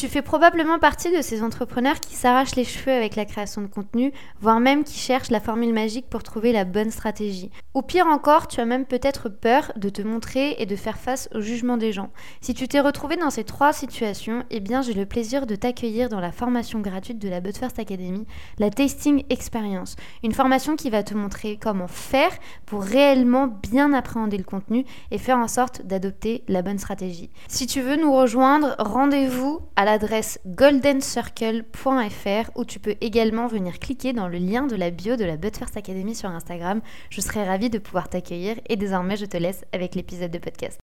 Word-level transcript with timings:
Tu 0.00 0.08
fais 0.08 0.22
probablement 0.22 0.78
partie 0.78 1.14
de 1.14 1.20
ces 1.20 1.42
entrepreneurs 1.42 2.00
qui 2.00 2.14
s'arrachent 2.14 2.56
les 2.56 2.64
cheveux 2.64 2.90
avec 2.90 3.16
la 3.16 3.26
création 3.26 3.60
de 3.60 3.66
contenu, 3.66 4.14
voire 4.40 4.58
même 4.58 4.82
qui 4.82 4.98
cherchent 4.98 5.28
la 5.28 5.40
formule 5.40 5.74
magique 5.74 6.08
pour 6.08 6.22
trouver 6.22 6.52
la 6.52 6.64
bonne 6.64 6.90
stratégie. 6.90 7.50
Ou 7.74 7.82
pire 7.82 8.06
encore, 8.06 8.48
tu 8.48 8.62
as 8.62 8.64
même 8.64 8.86
peut-être 8.86 9.28
peur 9.28 9.72
de 9.76 9.90
te 9.90 10.00
montrer 10.00 10.56
et 10.58 10.64
de 10.64 10.74
faire 10.74 10.96
face 10.96 11.28
au 11.34 11.42
jugement 11.42 11.76
des 11.76 11.92
gens. 11.92 12.08
Si 12.40 12.54
tu 12.54 12.66
t'es 12.66 12.80
retrouvé 12.80 13.16
dans 13.16 13.28
ces 13.28 13.44
trois 13.44 13.74
situations, 13.74 14.42
eh 14.48 14.60
bien 14.60 14.80
j'ai 14.80 14.94
le 14.94 15.04
plaisir 15.04 15.46
de 15.46 15.54
t'accueillir 15.54 16.08
dans 16.08 16.18
la 16.18 16.32
formation 16.32 16.80
gratuite 16.80 17.18
de 17.18 17.28
la 17.28 17.40
But 17.40 17.58
First 17.58 17.78
Academy, 17.78 18.26
la 18.58 18.70
Tasting 18.70 19.24
Experience. 19.28 19.96
Une 20.24 20.32
formation 20.32 20.76
qui 20.76 20.88
va 20.88 21.02
te 21.02 21.12
montrer 21.12 21.58
comment 21.60 21.88
faire 21.88 22.32
pour 22.64 22.82
réellement 22.82 23.48
bien 23.48 23.92
appréhender 23.92 24.38
le 24.38 24.44
contenu 24.44 24.86
et 25.10 25.18
faire 25.18 25.36
en 25.36 25.48
sorte 25.48 25.82
d'adopter 25.82 26.42
la 26.48 26.62
bonne 26.62 26.78
stratégie. 26.78 27.28
Si 27.48 27.66
tu 27.66 27.82
veux 27.82 27.96
nous 27.96 28.16
rejoindre, 28.16 28.76
rendez-vous 28.78 29.60
à 29.76 29.89
l'adresse 29.90 30.38
goldencircle.fr 30.46 32.50
où 32.54 32.64
tu 32.64 32.78
peux 32.78 32.94
également 33.00 33.48
venir 33.48 33.80
cliquer 33.80 34.12
dans 34.12 34.28
le 34.28 34.38
lien 34.38 34.68
de 34.68 34.76
la 34.76 34.90
bio 34.90 35.16
de 35.16 35.24
la 35.24 35.36
But 35.36 35.56
First 35.56 35.76
Academy 35.76 36.14
sur 36.14 36.28
Instagram. 36.28 36.80
Je 37.10 37.20
serai 37.20 37.44
ravie 37.44 37.70
de 37.70 37.78
pouvoir 37.78 38.08
t'accueillir 38.08 38.54
et 38.68 38.76
désormais 38.76 39.16
je 39.16 39.24
te 39.24 39.36
laisse 39.36 39.64
avec 39.72 39.96
l'épisode 39.96 40.30
de 40.30 40.38
podcast. 40.38 40.78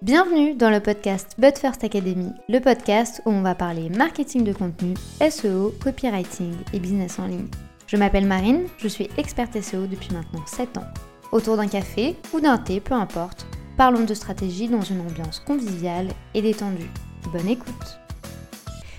Bienvenue 0.00 0.54
dans 0.54 0.70
le 0.70 0.80
podcast 0.80 1.34
But 1.36 1.58
First 1.58 1.84
Academy, 1.84 2.32
le 2.48 2.60
podcast 2.60 3.20
où 3.26 3.30
on 3.30 3.42
va 3.42 3.54
parler 3.54 3.90
marketing 3.90 4.44
de 4.44 4.54
contenu, 4.54 4.94
SEO, 5.28 5.74
copywriting 5.82 6.54
et 6.72 6.78
business 6.78 7.18
en 7.18 7.26
ligne. 7.26 7.48
Je 7.86 7.98
m'appelle 7.98 8.26
Marine, 8.26 8.66
je 8.78 8.88
suis 8.88 9.10
experte 9.18 9.60
SEO 9.60 9.86
depuis 9.86 10.14
maintenant 10.14 10.46
7 10.46 10.78
ans. 10.78 10.86
Autour 11.32 11.58
d'un 11.58 11.68
café 11.68 12.16
ou 12.32 12.40
d'un 12.40 12.56
thé, 12.56 12.80
peu 12.80 12.94
importe, 12.94 13.46
Parlons 13.78 14.04
de 14.04 14.12
stratégie 14.12 14.66
dans 14.66 14.80
une 14.80 15.00
ambiance 15.02 15.38
conviviale 15.38 16.08
et 16.34 16.42
détendue. 16.42 16.90
Bonne 17.32 17.46
écoute 17.46 18.00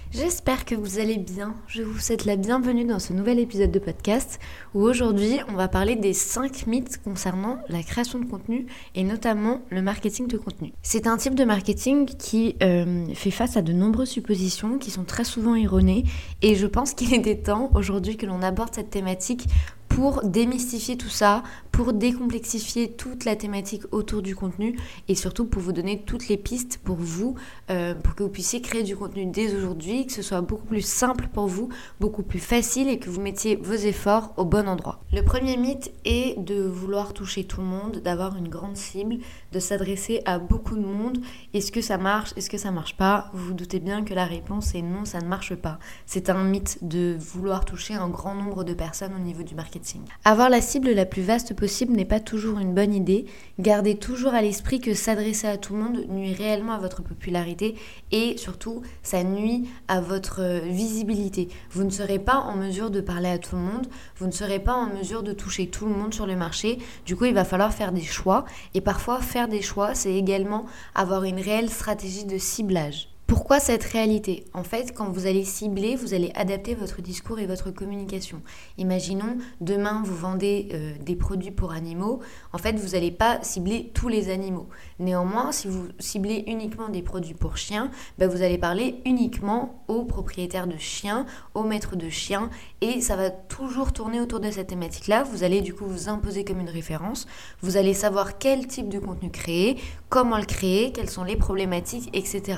J'espère 0.10 0.64
que 0.64 0.74
vous 0.74 1.00
allez 1.00 1.18
bien. 1.18 1.54
Je 1.68 1.84
vous 1.84 2.00
souhaite 2.00 2.24
la 2.24 2.38
bienvenue 2.38 2.86
dans 2.86 2.98
ce 2.98 3.12
nouvel 3.12 3.40
épisode 3.40 3.72
de 3.72 3.80
podcast 3.80 4.40
où 4.74 4.84
aujourd'hui 4.84 5.38
on 5.50 5.54
va 5.54 5.68
parler 5.68 5.98
des 5.98 6.14
5 6.14 6.66
mythes 6.66 7.04
concernant 7.04 7.60
la 7.68 7.84
création 7.84 8.20
de 8.20 8.26
contenu 8.26 8.68
et 8.96 9.04
notamment 9.04 9.62
le 9.70 9.82
marketing 9.82 10.28
de 10.28 10.38
contenu. 10.38 10.72
C'est 10.82 11.08
un 11.08 11.18
type 11.18 11.36
de 11.36 11.44
marketing 11.44 12.06
qui 12.06 12.56
euh, 12.64 13.06
fait 13.16 13.32
face 13.32 13.58
à 13.58 13.62
de 13.62 13.74
nombreuses 13.74 14.10
suppositions 14.10 14.78
qui 14.78 14.92
sont 14.92 15.04
très 15.04 15.26
souvent 15.26 15.56
erronées 15.56 16.06
et 16.42 16.56
je 16.56 16.68
pense 16.68 16.94
qu'il 16.94 17.22
des 17.22 17.42
temps 17.42 17.70
aujourd'hui 17.76 18.16
que 18.16 18.26
l'on 18.26 18.42
aborde 18.42 18.74
cette 18.74 18.92
thématique 18.92 19.46
pour 19.90 20.24
démystifier 20.24 20.96
tout 20.96 21.10
ça, 21.10 21.44
pour 21.72 21.94
décomplexifier 21.94 22.92
toute 22.92 23.26
la 23.26 23.36
thématique 23.36 23.84
autour 23.92 24.22
du 24.22 24.36
contenu 24.36 24.78
et 25.08 25.16
surtout 25.16 25.46
pour 25.46 25.62
vous 25.62 25.72
donner 25.72 26.04
toutes 26.06 26.28
les 26.30 26.38
pistes 26.38 26.80
pour 26.84 26.96
vous, 26.96 27.36
euh, 27.70 27.96
pour 27.96 28.16
que 28.16 28.24
vous 28.24 28.30
puissiez 28.30 28.62
créer 28.62 28.84
du 28.84 28.96
contenu 28.96 29.26
dès 29.26 29.54
aujourd'hui, 29.56 30.06
que 30.06 30.14
ce 30.14 30.22
soit 30.22 30.42
beaucoup 30.42 30.66
plus 30.66 30.86
simple 30.86 31.28
pour 31.34 31.48
vous, 31.48 31.70
beaucoup 32.00 32.24
plus 32.24 32.40
facile 32.40 32.88
et 32.88 33.00
que 33.00 33.10
vous 33.10 33.20
mettiez 33.20 33.56
vos 33.56 33.74
efforts 33.74 34.34
au 34.38 34.46
bon 34.46 34.68
endroit. 34.68 35.02
Le 35.12 35.22
premier 35.22 35.58
mythe 35.58 35.92
est 36.06 36.40
de 36.40 36.62
vouloir 36.62 37.14
toucher 37.14 37.44
tout 37.44 37.62
le 37.62 37.68
monde, 37.68 37.98
d'avoir 37.98 38.38
une 38.38 38.48
grande 38.48 38.78
cible, 38.78 39.18
de 39.52 39.60
s'adresser 39.60 40.22
à 40.26 40.40
beaucoup 40.40 40.76
de 40.76 40.86
monde. 40.86 41.20
Est-ce 41.54 41.72
que 41.72 41.82
ça 41.82 41.98
marche? 41.98 42.32
Est-ce 42.38 42.50
que 42.50 42.58
ça 42.58 42.72
marche 42.72 42.96
pas? 42.96 43.30
Vous 43.34 43.48
vous 43.48 43.54
doutez 43.54 43.80
bien 43.80 44.04
que 44.04 44.14
la 44.14 44.26
réponse 44.26 44.76
est 44.76 44.82
non, 44.82 45.06
ça 45.06 45.20
ne 45.20 45.28
marche 45.28 45.56
pas. 45.56 45.80
C'est 46.06 46.30
un 46.30 46.44
mythe 46.44 46.78
de 46.84 47.18
vouloir 47.20 47.66
toucher 47.66 47.96
un 47.96 48.10
grand 48.10 48.36
nombre 48.36 48.64
de 48.64 48.74
personnes 48.74 49.14
au 49.16 49.20
niveau 49.20 49.44
du 49.44 49.56
marketing 49.56 49.89
avoir 50.24 50.50
la 50.50 50.62
cible 50.62 50.92
la 50.92 51.06
plus 51.06 51.22
vaste 51.22 51.54
possible 51.56 51.94
n'est 51.94 52.06
pas 52.06 52.20
toujours 52.20 52.60
une 52.60 52.74
bonne 52.74 52.94
idée. 52.94 53.26
Gardez 53.60 53.96
toujours 53.96 54.34
à 54.34 54.42
l'esprit 54.42 54.80
que 54.80 54.94
s'adresser 54.94 55.48
à 55.48 55.58
tout 55.58 55.74
le 55.74 55.82
monde 55.82 56.06
nuit 56.10 56.34
réellement 56.34 56.74
à 56.74 56.80
votre 56.80 57.02
popularité 57.02 57.76
et 58.12 58.38
surtout 58.38 58.82
ça 59.04 59.24
nuit 59.24 59.70
à 59.88 60.02
votre 60.02 60.42
euh, 60.42 60.60
visibilité. 60.60 61.50
Vous 61.72 61.84
ne 61.84 61.90
serez 61.90 62.20
pas 62.20 62.38
en 62.38 62.56
mesure 62.56 62.92
de 62.92 63.02
parler 63.02 63.30
à 63.30 63.38
tout 63.38 63.56
le 63.56 63.62
monde, 63.62 63.88
vous 64.18 64.28
ne 64.28 64.32
serez 64.32 64.60
pas 64.60 64.74
en 64.74 64.88
mesure 64.88 65.24
de 65.24 65.34
toucher 65.34 65.68
tout 65.68 65.86
le 65.86 65.94
monde 65.94 66.14
sur 66.14 66.26
le 66.26 66.36
marché. 66.36 66.80
Du 67.06 67.16
coup, 67.16 67.26
il 67.26 67.34
va 67.34 67.46
falloir 67.46 67.74
faire 67.74 67.92
des 67.92 68.04
choix 68.04 68.46
et 68.74 68.82
parfois 68.82 69.20
faire 69.20 69.48
des 69.48 69.62
choix, 69.62 69.96
c'est 69.96 70.14
également 70.14 70.66
avoir 70.96 71.24
une 71.24 71.40
réelle 71.40 71.70
stratégie 71.70 72.26
de 72.26 72.38
ciblage. 72.38 73.10
Pourquoi 73.30 73.60
cette 73.60 73.84
réalité? 73.84 74.44
En 74.56 74.64
fait, 74.64 74.92
quand 74.92 75.12
vous 75.12 75.28
allez 75.28 75.46
cibler, 75.46 75.96
vous 75.96 76.16
allez 76.16 76.32
adapter 76.34 76.74
votre 76.74 77.00
discours 77.04 77.38
et 77.38 77.46
votre 77.46 77.70
communication. 77.70 78.42
Imaginons, 78.80 79.38
demain, 79.62 80.02
vous 80.04 80.16
vendez 80.16 80.70
euh, 80.74 80.94
des 81.00 81.16
produits 81.16 81.52
pour 81.52 81.72
animaux. 81.72 82.22
En 82.54 82.58
fait, 82.58 82.76
vous 82.76 82.94
n'allez 82.94 83.12
pas 83.12 83.38
cibler 83.44 83.92
tous 83.94 84.08
les 84.08 84.32
animaux. 84.32 84.68
Néanmoins, 84.98 85.52
si 85.52 85.68
vous 85.68 85.90
ciblez 86.00 86.44
uniquement 86.48 86.90
des 86.90 87.04
produits 87.04 87.36
pour 87.36 87.56
chiens, 87.56 87.92
ben, 88.18 88.28
vous 88.28 88.42
allez 88.42 88.58
parler 88.58 89.00
uniquement 89.06 89.84
aux 89.88 90.06
propriétaires 90.06 90.66
de 90.66 90.78
chiens, 90.78 91.28
aux 91.54 91.64
maîtres 91.64 91.96
de 91.96 92.10
chiens, 92.10 92.50
et 92.82 93.00
ça 93.00 93.16
va 93.16 93.30
toujours 93.30 93.94
tourner 93.94 94.20
autour 94.20 94.40
de 94.40 94.50
cette 94.50 94.70
thématique-là. 94.70 95.22
Vous 95.22 95.44
allez 95.44 95.62
du 95.62 95.76
coup 95.76 95.86
vous 95.86 96.10
imposer 96.10 96.44
comme 96.44 96.62
une 96.62 96.70
référence. 96.70 97.28
Vous 97.62 97.78
allez 97.78 97.94
savoir 97.94 98.40
quel 98.40 98.66
type 98.66 98.90
de 98.90 98.98
contenu 98.98 99.30
créer, 99.30 99.78
comment 100.10 100.40
le 100.40 100.46
créer, 100.46 100.92
quelles 100.92 101.12
sont 101.12 101.24
les 101.24 101.36
problématiques, 101.36 102.10
etc 102.14 102.58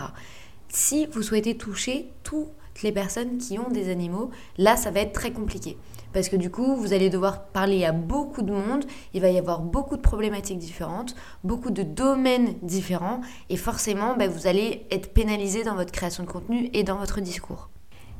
si 0.71 1.05
vous 1.07 1.21
souhaitez 1.21 1.55
toucher 1.55 2.09
toutes 2.23 2.47
les 2.83 2.91
personnes 2.91 3.37
qui 3.37 3.59
ont 3.59 3.69
des 3.69 3.89
animaux, 3.89 4.31
là, 4.57 4.75
ça 4.75 4.91
va 4.91 5.01
être 5.01 5.13
très 5.13 5.31
compliqué. 5.31 5.77
Parce 6.13 6.29
que 6.29 6.35
du 6.35 6.49
coup, 6.49 6.75
vous 6.75 6.93
allez 6.93 7.09
devoir 7.09 7.45
parler 7.45 7.85
à 7.85 7.91
beaucoup 7.91 8.41
de 8.41 8.51
monde, 8.51 8.85
il 9.13 9.21
va 9.21 9.29
y 9.29 9.37
avoir 9.37 9.61
beaucoup 9.61 9.95
de 9.95 10.01
problématiques 10.01 10.59
différentes, 10.59 11.15
beaucoup 11.43 11.71
de 11.71 11.83
domaines 11.83 12.55
différents, 12.61 13.21
et 13.49 13.57
forcément, 13.57 14.15
bah, 14.17 14.27
vous 14.27 14.47
allez 14.47 14.85
être 14.91 15.13
pénalisé 15.13 15.63
dans 15.63 15.75
votre 15.75 15.91
création 15.91 16.23
de 16.23 16.29
contenu 16.29 16.69
et 16.73 16.83
dans 16.83 16.97
votre 16.97 17.21
discours. 17.21 17.69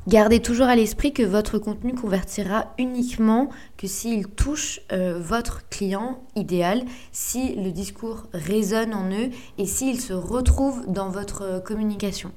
Gardez 0.08 0.40
toujours 0.40 0.66
à 0.66 0.74
l'esprit 0.74 1.12
que 1.12 1.22
votre 1.22 1.58
contenu 1.58 1.94
convertira 1.94 2.74
uniquement 2.76 3.50
que 3.76 3.86
s'il 3.86 4.26
touche 4.26 4.80
euh, 4.90 5.20
votre 5.22 5.68
client 5.68 6.24
idéal, 6.34 6.82
si 7.12 7.54
le 7.54 7.70
discours 7.70 8.24
résonne 8.32 8.94
en 8.94 9.10
eux 9.10 9.30
et 9.58 9.66
s'il 9.66 10.00
se 10.00 10.12
retrouve 10.12 10.84
dans 10.88 11.08
votre 11.08 11.42
euh, 11.42 11.60
communication. 11.60 12.32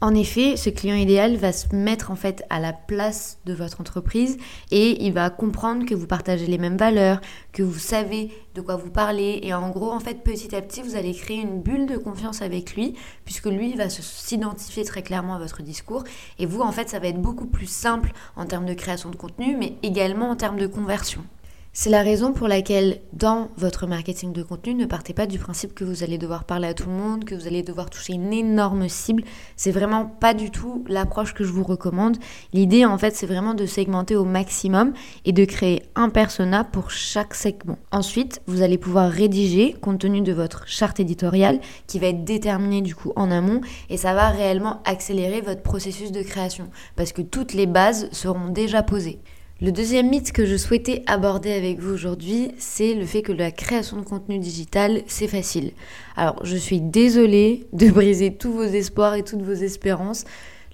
En 0.00 0.14
effet, 0.14 0.56
ce 0.56 0.70
client 0.70 0.94
idéal 0.94 1.34
va 1.34 1.50
se 1.50 1.74
mettre 1.74 2.12
en 2.12 2.14
fait 2.14 2.44
à 2.50 2.60
la 2.60 2.72
place 2.72 3.38
de 3.46 3.52
votre 3.52 3.80
entreprise 3.80 4.36
et 4.70 5.04
il 5.04 5.12
va 5.12 5.28
comprendre 5.28 5.86
que 5.86 5.94
vous 5.96 6.06
partagez 6.06 6.46
les 6.46 6.56
mêmes 6.56 6.76
valeurs, 6.76 7.20
que 7.52 7.64
vous 7.64 7.80
savez 7.80 8.30
de 8.54 8.60
quoi 8.60 8.76
vous 8.76 8.90
parlez 8.90 9.40
et 9.42 9.52
en 9.54 9.70
gros 9.70 9.90
en 9.90 9.98
fait 9.98 10.22
petit 10.22 10.54
à 10.54 10.62
petit 10.62 10.82
vous 10.82 10.94
allez 10.94 11.14
créer 11.14 11.40
une 11.40 11.60
bulle 11.60 11.86
de 11.86 11.96
confiance 11.96 12.42
avec 12.42 12.76
lui 12.76 12.94
puisque 13.24 13.46
lui 13.46 13.74
va 13.74 13.88
s'identifier 13.88 14.84
très 14.84 15.02
clairement 15.02 15.34
à 15.34 15.38
votre 15.38 15.62
discours 15.62 16.04
et 16.38 16.46
vous 16.46 16.60
en 16.60 16.70
fait 16.70 16.88
ça 16.88 17.00
va 17.00 17.08
être 17.08 17.20
beaucoup 17.20 17.46
plus 17.46 17.68
simple 17.68 18.12
en 18.36 18.46
termes 18.46 18.66
de 18.66 18.74
création 18.74 19.10
de 19.10 19.16
contenu 19.16 19.56
mais 19.56 19.74
également 19.82 20.30
en 20.30 20.36
termes 20.36 20.58
de 20.58 20.68
conversion. 20.68 21.24
C'est 21.74 21.90
la 21.90 22.02
raison 22.02 22.32
pour 22.32 22.48
laquelle 22.48 22.98
dans 23.12 23.50
votre 23.56 23.86
marketing 23.86 24.32
de 24.32 24.42
contenu, 24.42 24.74
ne 24.74 24.86
partez 24.86 25.12
pas 25.12 25.26
du 25.26 25.38
principe 25.38 25.74
que 25.74 25.84
vous 25.84 26.02
allez 26.02 26.18
devoir 26.18 26.44
parler 26.44 26.66
à 26.66 26.74
tout 26.74 26.88
le 26.88 26.94
monde, 26.94 27.24
que 27.24 27.34
vous 27.34 27.46
allez 27.46 27.62
devoir 27.62 27.90
toucher 27.90 28.14
une 28.14 28.32
énorme 28.32 28.88
cible. 28.88 29.22
C'est 29.54 29.70
vraiment 29.70 30.06
pas 30.06 30.34
du 30.34 30.50
tout 30.50 30.84
l'approche 30.88 31.34
que 31.34 31.44
je 31.44 31.52
vous 31.52 31.62
recommande. 31.62 32.16
L'idée 32.52 32.84
en 32.84 32.96
fait, 32.98 33.14
c'est 33.14 33.26
vraiment 33.26 33.54
de 33.54 33.66
segmenter 33.66 34.16
au 34.16 34.24
maximum 34.24 34.92
et 35.24 35.32
de 35.32 35.44
créer 35.44 35.82
un 35.94 36.08
persona 36.08 36.64
pour 36.64 36.90
chaque 36.90 37.34
segment. 37.34 37.78
Ensuite, 37.92 38.40
vous 38.46 38.62
allez 38.62 38.78
pouvoir 38.78 39.10
rédiger 39.10 39.74
compte 39.74 40.00
tenu 40.00 40.22
de 40.22 40.32
votre 40.32 40.66
charte 40.66 40.98
éditoriale 40.98 41.60
qui 41.86 41.98
va 41.98 42.08
être 42.08 42.24
déterminée 42.24 42.80
du 42.80 42.96
coup 42.96 43.12
en 43.14 43.30
amont 43.30 43.60
et 43.90 43.98
ça 43.98 44.14
va 44.14 44.30
réellement 44.30 44.82
accélérer 44.84 45.42
votre 45.42 45.62
processus 45.62 46.12
de 46.12 46.22
création 46.22 46.70
parce 46.96 47.12
que 47.12 47.22
toutes 47.22 47.52
les 47.52 47.66
bases 47.66 48.08
seront 48.10 48.48
déjà 48.48 48.82
posées. 48.82 49.20
Le 49.60 49.72
deuxième 49.72 50.08
mythe 50.08 50.30
que 50.30 50.46
je 50.46 50.56
souhaitais 50.56 51.02
aborder 51.08 51.50
avec 51.50 51.80
vous 51.80 51.92
aujourd'hui, 51.92 52.52
c'est 52.58 52.94
le 52.94 53.04
fait 53.04 53.22
que 53.22 53.32
la 53.32 53.50
création 53.50 53.96
de 53.96 54.04
contenu 54.04 54.38
digital, 54.38 55.02
c'est 55.08 55.26
facile. 55.26 55.72
Alors, 56.14 56.38
je 56.44 56.54
suis 56.54 56.80
désolée 56.80 57.66
de 57.72 57.88
briser 57.90 58.32
tous 58.32 58.52
vos 58.52 58.62
espoirs 58.62 59.16
et 59.16 59.24
toutes 59.24 59.42
vos 59.42 59.54
espérances. 59.54 60.22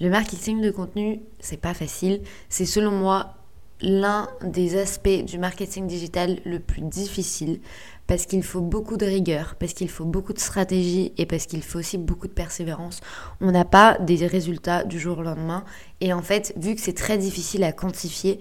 Le 0.03 0.11
marketing 0.11 0.61
de 0.61 0.71
contenu, 0.71 1.23
c'est 1.41 1.57
pas 1.57 1.73
facile. 1.73 2.21
C'est 2.51 2.67
selon 2.67 2.91
moi 2.91 3.37
l'un 3.81 4.29
des 4.43 4.77
aspects 4.79 5.25
du 5.25 5.39
marketing 5.39 5.87
digital 5.87 6.41
le 6.45 6.61
plus 6.61 6.83
difficile 6.83 7.61
parce 8.07 8.27
qu'il 8.27 8.43
faut 8.43 8.61
beaucoup 8.61 8.99
de 8.99 9.07
rigueur, 9.07 9.57
parce 9.59 9.73
qu'il 9.73 9.89
faut 9.89 10.05
beaucoup 10.05 10.35
de 10.35 10.39
stratégie 10.39 11.15
et 11.17 11.25
parce 11.25 11.47
qu'il 11.47 11.63
faut 11.63 11.79
aussi 11.79 11.97
beaucoup 11.97 12.29
de 12.29 12.35
persévérance. 12.35 13.01
On 13.41 13.51
n'a 13.51 13.65
pas 13.65 13.97
des 14.01 14.27
résultats 14.27 14.85
du 14.85 14.99
jour 14.99 15.21
au 15.21 15.23
lendemain 15.23 15.65
et 16.03 16.13
en 16.13 16.21
fait, 16.21 16.53
vu 16.59 16.75
que 16.75 16.83
c'est 16.83 16.93
très 16.93 17.17
difficile 17.17 17.65
à 17.65 17.73
quantifier, 17.73 18.41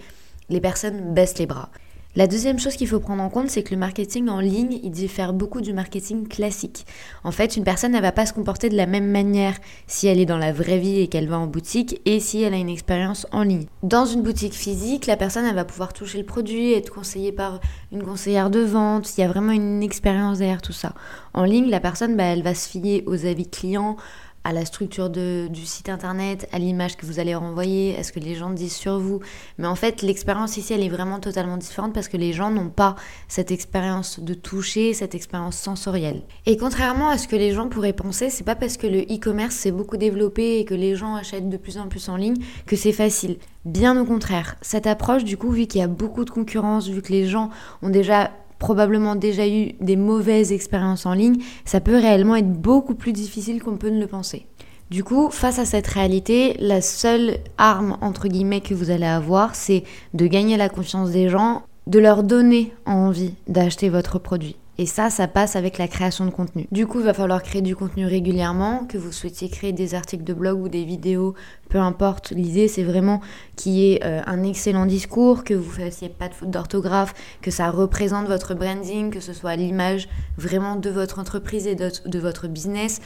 les 0.49 0.61
personnes 0.61 1.13
baissent 1.13 1.37
les 1.39 1.45
bras. 1.45 1.69
La 2.15 2.27
deuxième 2.27 2.59
chose 2.59 2.75
qu'il 2.75 2.87
faut 2.87 2.99
prendre 2.99 3.23
en 3.23 3.29
compte, 3.29 3.49
c'est 3.49 3.63
que 3.63 3.73
le 3.73 3.79
marketing 3.79 4.29
en 4.29 4.39
ligne, 4.39 4.79
il 4.83 4.91
diffère 4.91 5.33
beaucoup 5.33 5.61
du 5.61 5.73
marketing 5.73 6.27
classique. 6.27 6.85
En 7.23 7.31
fait, 7.31 7.57
une 7.57 7.63
personne, 7.63 7.93
ne 7.93 7.99
va 7.99 8.11
pas 8.11 8.27
se 8.27 8.33
comporter 8.33 8.69
de 8.69 8.77
la 8.77 8.85
même 8.85 9.09
manière 9.09 9.55
si 9.87 10.05
elle 10.05 10.19
est 10.19 10.27
dans 10.27 10.37
la 10.37 10.53
vraie 10.53 10.77
vie 10.77 10.99
et 10.99 11.07
qu'elle 11.07 11.27
va 11.27 11.39
en 11.39 11.47
boutique 11.47 12.01
et 12.05 12.19
si 12.19 12.43
elle 12.43 12.53
a 12.53 12.57
une 12.57 12.69
expérience 12.69 13.25
en 13.31 13.41
ligne. 13.41 13.65
Dans 13.81 14.05
une 14.05 14.21
boutique 14.21 14.53
physique, 14.53 15.07
la 15.07 15.17
personne, 15.17 15.45
elle 15.45 15.55
va 15.55 15.65
pouvoir 15.65 15.91
toucher 15.91 16.19
le 16.19 16.23
produit, 16.23 16.73
être 16.73 16.93
conseillée 16.93 17.31
par 17.31 17.59
une 17.91 18.03
conseillère 18.03 18.51
de 18.51 18.59
vente. 18.59 19.17
Il 19.17 19.21
y 19.21 19.23
a 19.23 19.27
vraiment 19.27 19.51
une 19.51 19.81
expérience 19.81 20.37
derrière 20.37 20.61
tout 20.61 20.71
ça. 20.71 20.93
En 21.33 21.45
ligne, 21.45 21.71
la 21.71 21.79
personne, 21.79 22.15
bah, 22.15 22.25
elle 22.25 22.43
va 22.43 22.53
se 22.53 22.69
fier 22.69 23.03
aux 23.07 23.25
avis 23.25 23.49
clients, 23.49 23.97
à 24.43 24.53
la 24.53 24.65
structure 24.65 25.09
du 25.09 25.65
site 25.65 25.89
internet, 25.89 26.47
à 26.51 26.59
l'image 26.59 26.97
que 26.97 27.05
vous 27.05 27.19
allez 27.19 27.35
renvoyer, 27.35 27.97
à 27.97 28.03
ce 28.03 28.11
que 28.11 28.19
les 28.19 28.35
gens 28.35 28.49
disent 28.49 28.75
sur 28.75 28.99
vous. 28.99 29.19
Mais 29.57 29.67
en 29.67 29.75
fait, 29.75 30.01
l'expérience 30.01 30.57
ici, 30.57 30.73
elle 30.73 30.83
est 30.83 30.89
vraiment 30.89 31.19
totalement 31.19 31.57
différente 31.57 31.93
parce 31.93 32.07
que 32.07 32.17
les 32.17 32.33
gens 32.33 32.51
n'ont 32.51 32.69
pas 32.69 32.95
cette 33.27 33.51
expérience 33.51 34.19
de 34.19 34.33
toucher, 34.33 34.93
cette 34.93 35.15
expérience 35.15 35.57
sensorielle. 35.57 36.23
Et 36.45 36.57
contrairement 36.57 37.09
à 37.09 37.17
ce 37.17 37.27
que 37.27 37.35
les 37.35 37.51
gens 37.51 37.69
pourraient 37.69 37.93
penser, 37.93 38.29
c'est 38.29 38.43
pas 38.43 38.55
parce 38.55 38.77
que 38.77 38.87
le 38.87 39.01
e-commerce 39.01 39.55
s'est 39.55 39.71
beaucoup 39.71 39.97
développé 39.97 40.59
et 40.59 40.65
que 40.65 40.73
les 40.73 40.95
gens 40.95 41.15
achètent 41.15 41.49
de 41.49 41.57
plus 41.57 41.77
en 41.77 41.87
plus 41.87 42.09
en 42.09 42.17
ligne 42.17 42.37
que 42.65 42.75
c'est 42.75 42.91
facile. 42.91 43.37
Bien 43.65 43.99
au 43.99 44.03
contraire, 44.03 44.57
cette 44.61 44.87
approche, 44.87 45.23
du 45.23 45.37
coup, 45.37 45.51
vu 45.51 45.67
qu'il 45.67 45.79
y 45.79 45.83
a 45.83 45.87
beaucoup 45.87 46.25
de 46.25 46.29
concurrence, 46.29 46.89
vu 46.89 47.01
que 47.01 47.13
les 47.13 47.27
gens 47.27 47.49
ont 47.81 47.89
déjà 47.89 48.31
probablement 48.63 49.17
déjà 49.17 49.45
eu 49.45 49.73
des 49.81 49.97
mauvaises 49.97 50.53
expériences 50.53 51.05
en 51.05 51.11
ligne, 51.11 51.35
ça 51.65 51.81
peut 51.81 51.97
réellement 51.97 52.37
être 52.37 52.49
beaucoup 52.49 52.95
plus 52.95 53.11
difficile 53.11 53.61
qu'on 53.61 53.75
peut 53.75 53.89
ne 53.89 53.99
le 53.99 54.07
penser. 54.07 54.45
Du 54.89 55.03
coup, 55.03 55.29
face 55.31 55.59
à 55.59 55.65
cette 55.65 55.87
réalité, 55.87 56.55
la 56.59 56.79
seule 56.79 57.39
arme 57.57 57.97
entre 57.99 58.29
guillemets 58.29 58.61
que 58.61 58.73
vous 58.73 58.89
allez 58.89 59.05
avoir, 59.05 59.55
c'est 59.55 59.83
de 60.13 60.27
gagner 60.27 60.55
la 60.55 60.69
confiance 60.69 61.11
des 61.11 61.27
gens, 61.27 61.63
de 61.87 61.99
leur 61.99 62.23
donner 62.23 62.73
envie 62.85 63.33
d'acheter 63.49 63.89
votre 63.89 64.17
produit. 64.17 64.55
Et 64.79 64.87
ça, 64.87 65.11
ça 65.11 65.27
passe 65.27 65.55
avec 65.55 65.77
la 65.77 65.87
création 65.87 66.25
de 66.25 66.31
contenu. 66.31 66.67
Du 66.71 66.87
coup, 66.87 66.99
il 66.99 67.05
va 67.05 67.13
falloir 67.13 67.43
créer 67.43 67.61
du 67.61 67.75
contenu 67.75 68.07
régulièrement, 68.07 68.85
que 68.85 68.97
vous 68.97 69.11
souhaitiez 69.11 69.47
créer 69.47 69.71
des 69.71 69.93
articles 69.93 70.23
de 70.23 70.33
blog 70.33 70.59
ou 70.59 70.67
des 70.67 70.83
vidéos, 70.83 71.35
peu 71.69 71.77
importe. 71.77 72.31
L'idée, 72.31 72.67
c'est 72.67 72.83
vraiment 72.83 73.21
qu'il 73.55 73.73
y 73.73 73.93
ait 73.93 74.03
euh, 74.03 74.21
un 74.25 74.41
excellent 74.43 74.87
discours, 74.87 75.43
que 75.43 75.53
vous 75.53 75.69
fassiez 75.69 76.09
pas 76.09 76.27
de 76.27 76.33
faute 76.33 76.49
d'orthographe, 76.49 77.13
que 77.41 77.51
ça 77.51 77.69
représente 77.69 78.27
votre 78.27 78.55
branding, 78.55 79.11
que 79.11 79.19
ce 79.19 79.33
soit 79.33 79.55
l'image 79.55 80.09
vraiment 80.37 80.75
de 80.75 80.89
votre 80.89 81.19
entreprise 81.19 81.67
et 81.67 81.75
de, 81.75 81.91
de 82.05 82.19
votre 82.19 82.47
business 82.47 82.99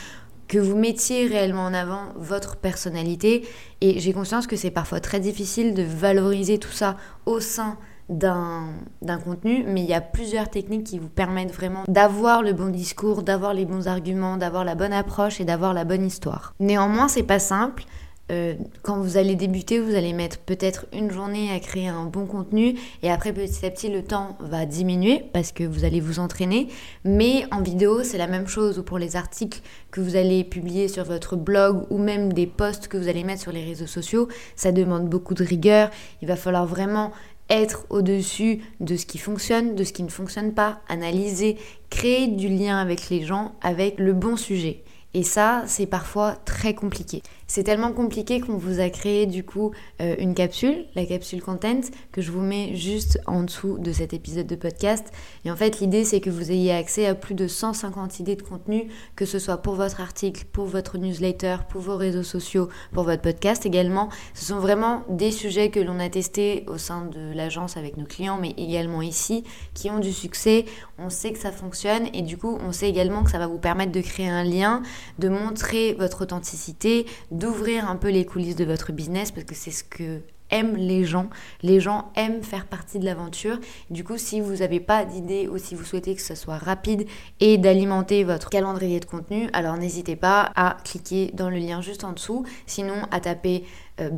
que 0.48 0.58
vous 0.58 0.78
mettiez 0.78 1.28
réellement 1.28 1.66
en 1.66 1.74
avant 1.74 2.14
votre 2.16 2.56
personnalité. 2.56 3.46
Et 3.82 4.00
j'ai 4.00 4.14
conscience 4.14 4.48
que 4.48 4.56
c'est 4.56 4.72
parfois 4.72 5.02
très 5.02 5.20
difficile 5.20 5.74
de 5.74 5.84
valoriser 5.84 6.58
tout 6.58 6.72
ça 6.72 6.96
au 7.26 7.42
sein 7.42 7.78
d'un 8.10 8.70
contenu, 9.24 9.64
mais 9.68 9.82
il 9.82 9.88
y 9.88 9.94
a 9.94 10.02
plusieurs 10.02 10.50
techniques 10.50 10.86
qui 10.86 11.00
vous 11.00 11.10
permettent 11.10 11.54
vraiment 11.54 11.84
d'avoir 11.88 12.42
le 12.42 12.54
bon 12.54 12.70
discours, 12.70 13.24
d'avoir 13.24 13.54
les 13.54 13.66
bons 13.66 13.88
arguments, 13.88 14.38
d'avoir 14.38 14.64
la 14.64 14.76
bonne 14.76 14.94
approche 14.94 15.42
et 15.42 15.46
d'avoir 15.46 15.74
la 15.74 15.84
bonne 15.84 16.06
histoire. 16.06 16.54
Néanmoins, 16.60 17.08
c'est 17.08 17.24
pas 17.24 17.40
simple. 17.40 17.84
Euh, 18.30 18.56
quand 18.82 19.00
vous 19.00 19.16
allez 19.16 19.36
débuter, 19.36 19.80
vous 19.80 19.96
allez 19.96 20.12
mettre 20.12 20.38
peut-être 20.40 20.86
une 20.92 21.12
journée 21.12 21.50
à 21.52 21.60
créer 21.60 21.88
un 21.88 22.06
bon 22.06 22.26
contenu 22.26 22.76
et 23.02 23.10
après 23.10 23.32
petit 23.32 23.66
à 23.66 23.72
petit 23.72 23.90
le 23.90 24.04
temps 24.04 24.38
va 24.42 24.66
diminuer 24.66 25.24
parce 25.32 25.54
que 25.54 25.64
vous 25.64 25.86
allez 25.86 26.02
vous 26.02 26.20
entraîner. 26.20 26.68
Mais 27.06 27.46
en 27.52 27.62
vidéo, 27.62 28.04
c'est 28.04 28.18
la 28.18 28.28
même 28.28 28.48
chose 28.48 28.80
ou 28.80 28.84
pour 28.84 29.00
les 29.00 29.16
articles 29.16 29.62
que 29.92 30.02
vous 30.02 30.18
allez 30.18 30.44
publier 30.44 30.90
sur 30.90 31.06
votre 31.06 31.38
blog 31.38 31.86
ou 31.90 31.98
même 31.98 32.34
des 32.34 32.48
posts 32.48 32.90
que 32.90 32.98
vous 32.98 33.08
allez 33.08 33.24
mettre 33.24 33.42
sur 33.42 33.54
les 33.54 33.64
réseaux 33.64 33.88
sociaux, 33.88 34.28
ça 34.58 34.74
demande 34.74 35.08
beaucoup 35.08 35.34
de 35.34 35.44
rigueur. 35.44 35.90
Il 36.22 36.28
va 36.28 36.36
falloir 36.36 36.66
vraiment 36.66 37.14
être 37.50 37.86
au-dessus 37.90 38.62
de 38.80 38.96
ce 38.96 39.06
qui 39.06 39.18
fonctionne, 39.18 39.76
de 39.76 39.84
ce 39.84 39.94
qui 39.94 40.04
ne 40.04 40.10
fonctionne 40.10 40.54
pas, 40.54 40.82
analyser, 40.88 41.58
créer 41.90 42.28
du 42.28 42.50
lien 42.50 42.78
avec 42.78 43.10
les 43.10 43.24
gens, 43.24 43.56
avec 43.62 44.00
le 44.00 44.14
bon 44.14 44.36
sujet. 44.38 44.84
Et 45.14 45.24
ça, 45.24 45.64
c'est 45.66 45.86
parfois 45.86 46.36
très 46.46 46.74
compliqué. 46.74 47.24
C'est 47.50 47.64
tellement 47.64 47.94
compliqué 47.94 48.42
qu'on 48.42 48.58
vous 48.58 48.82
a 48.82 48.90
créé 48.90 49.26
du 49.26 49.46
coup 49.46 49.72
euh, 50.02 50.16
une 50.20 50.36
capsule, 50.36 50.86
la 50.96 51.06
capsule 51.06 51.42
content, 51.42 51.80
que 52.12 52.22
je 52.22 52.30
vous 52.30 52.42
mets 52.42 52.76
juste 52.76 53.22
en 53.26 53.44
dessous 53.44 53.78
de 53.78 53.94
cet 53.94 54.12
épisode 54.12 54.48
de 54.48 54.58
podcast. 54.58 55.14
Et 55.46 55.52
en 55.52 55.56
fait, 55.56 55.80
l'idée 55.80 56.04
c'est 56.04 56.20
que 56.20 56.30
vous 56.30 56.52
ayez 56.52 56.74
accès 56.74 57.06
à 57.06 57.16
plus 57.16 57.36
de 57.36 57.48
150 57.48 58.20
idées 58.20 58.36
de 58.36 58.42
contenu, 58.42 58.90
que 59.16 59.26
ce 59.26 59.40
soit 59.40 59.58
pour 59.58 59.76
votre 59.76 60.02
article, 60.02 60.44
pour 60.52 60.66
votre 60.66 60.98
newsletter, 60.98 61.60
pour 61.70 61.80
vos 61.80 61.96
réseaux 61.96 62.24
sociaux, 62.24 62.68
pour 62.92 63.04
votre 63.04 63.22
podcast 63.22 63.66
également. 63.66 64.10
Ce 64.34 64.44
sont 64.44 64.60
vraiment 64.60 65.06
des 65.10 65.32
sujets 65.32 65.70
que 65.70 65.80
l'on 65.80 66.02
a 66.02 66.10
testés 66.10 66.66
au 66.68 66.78
sein 66.78 67.06
de 67.06 67.34
l'agence 67.34 67.78
avec 67.78 67.96
nos 67.96 68.06
clients, 68.06 68.38
mais 68.42 68.56
également 68.58 69.02
ici, 69.02 69.46
qui 69.74 69.90
ont 69.90 70.00
du 70.00 70.12
succès. 70.12 70.66
On 71.00 71.10
sait 71.10 71.32
que 71.32 71.40
ça 71.40 71.54
fonctionne 71.54 72.08
et 72.14 72.24
du 72.24 72.38
coup, 72.38 72.58
on 72.62 72.74
sait 72.74 72.90
également 72.90 73.24
que 73.24 73.32
ça 73.32 73.40
va 73.40 73.48
vous 73.48 73.58
permettre 73.58 73.94
de 73.94 74.02
créer 74.02 74.28
un 74.28 74.44
lien, 74.44 74.82
de 75.18 75.30
montrer 75.30 75.94
votre 75.94 76.24
authenticité, 76.24 77.06
d'ouvrir 77.38 77.90
un 77.90 77.96
peu 77.96 78.10
les 78.10 78.26
coulisses 78.26 78.56
de 78.56 78.66
votre 78.66 78.92
business 78.92 79.32
parce 79.32 79.46
que 79.46 79.56
c'est 79.56 79.72
ce 79.72 79.84
que 79.84 80.22
aiment 80.50 80.76
les 80.76 81.04
gens. 81.04 81.30
Les 81.62 81.80
gens 81.80 82.12
aiment 82.16 82.44
faire 82.44 82.66
partie 82.66 83.00
de 83.00 83.06
l'aventure. 83.06 83.60
Du 83.90 84.04
coup, 84.04 84.18
si 84.18 84.40
vous 84.40 84.58
n'avez 84.58 84.80
pas 84.80 85.06
d'idée 85.06 85.48
ou 85.48 85.58
si 85.58 85.76
vous 85.76 85.84
souhaitez 85.84 86.16
que 86.16 86.22
ce 86.22 86.36
soit 86.36 86.58
rapide 86.58 87.06
et 87.40 87.58
d'alimenter 87.58 88.24
votre 88.24 88.50
calendrier 88.50 89.00
de 89.00 89.06
contenu, 89.06 89.50
alors 89.54 89.78
n'hésitez 89.78 90.16
pas 90.16 90.52
à 90.56 90.78
cliquer 90.84 91.32
dans 91.34 91.50
le 91.50 91.58
lien 91.58 91.82
juste 91.82 92.04
en 92.04 92.14
dessous. 92.14 92.46
Sinon, 92.66 92.96
à 93.12 93.20
taper 93.20 93.66
euh, 94.00 94.10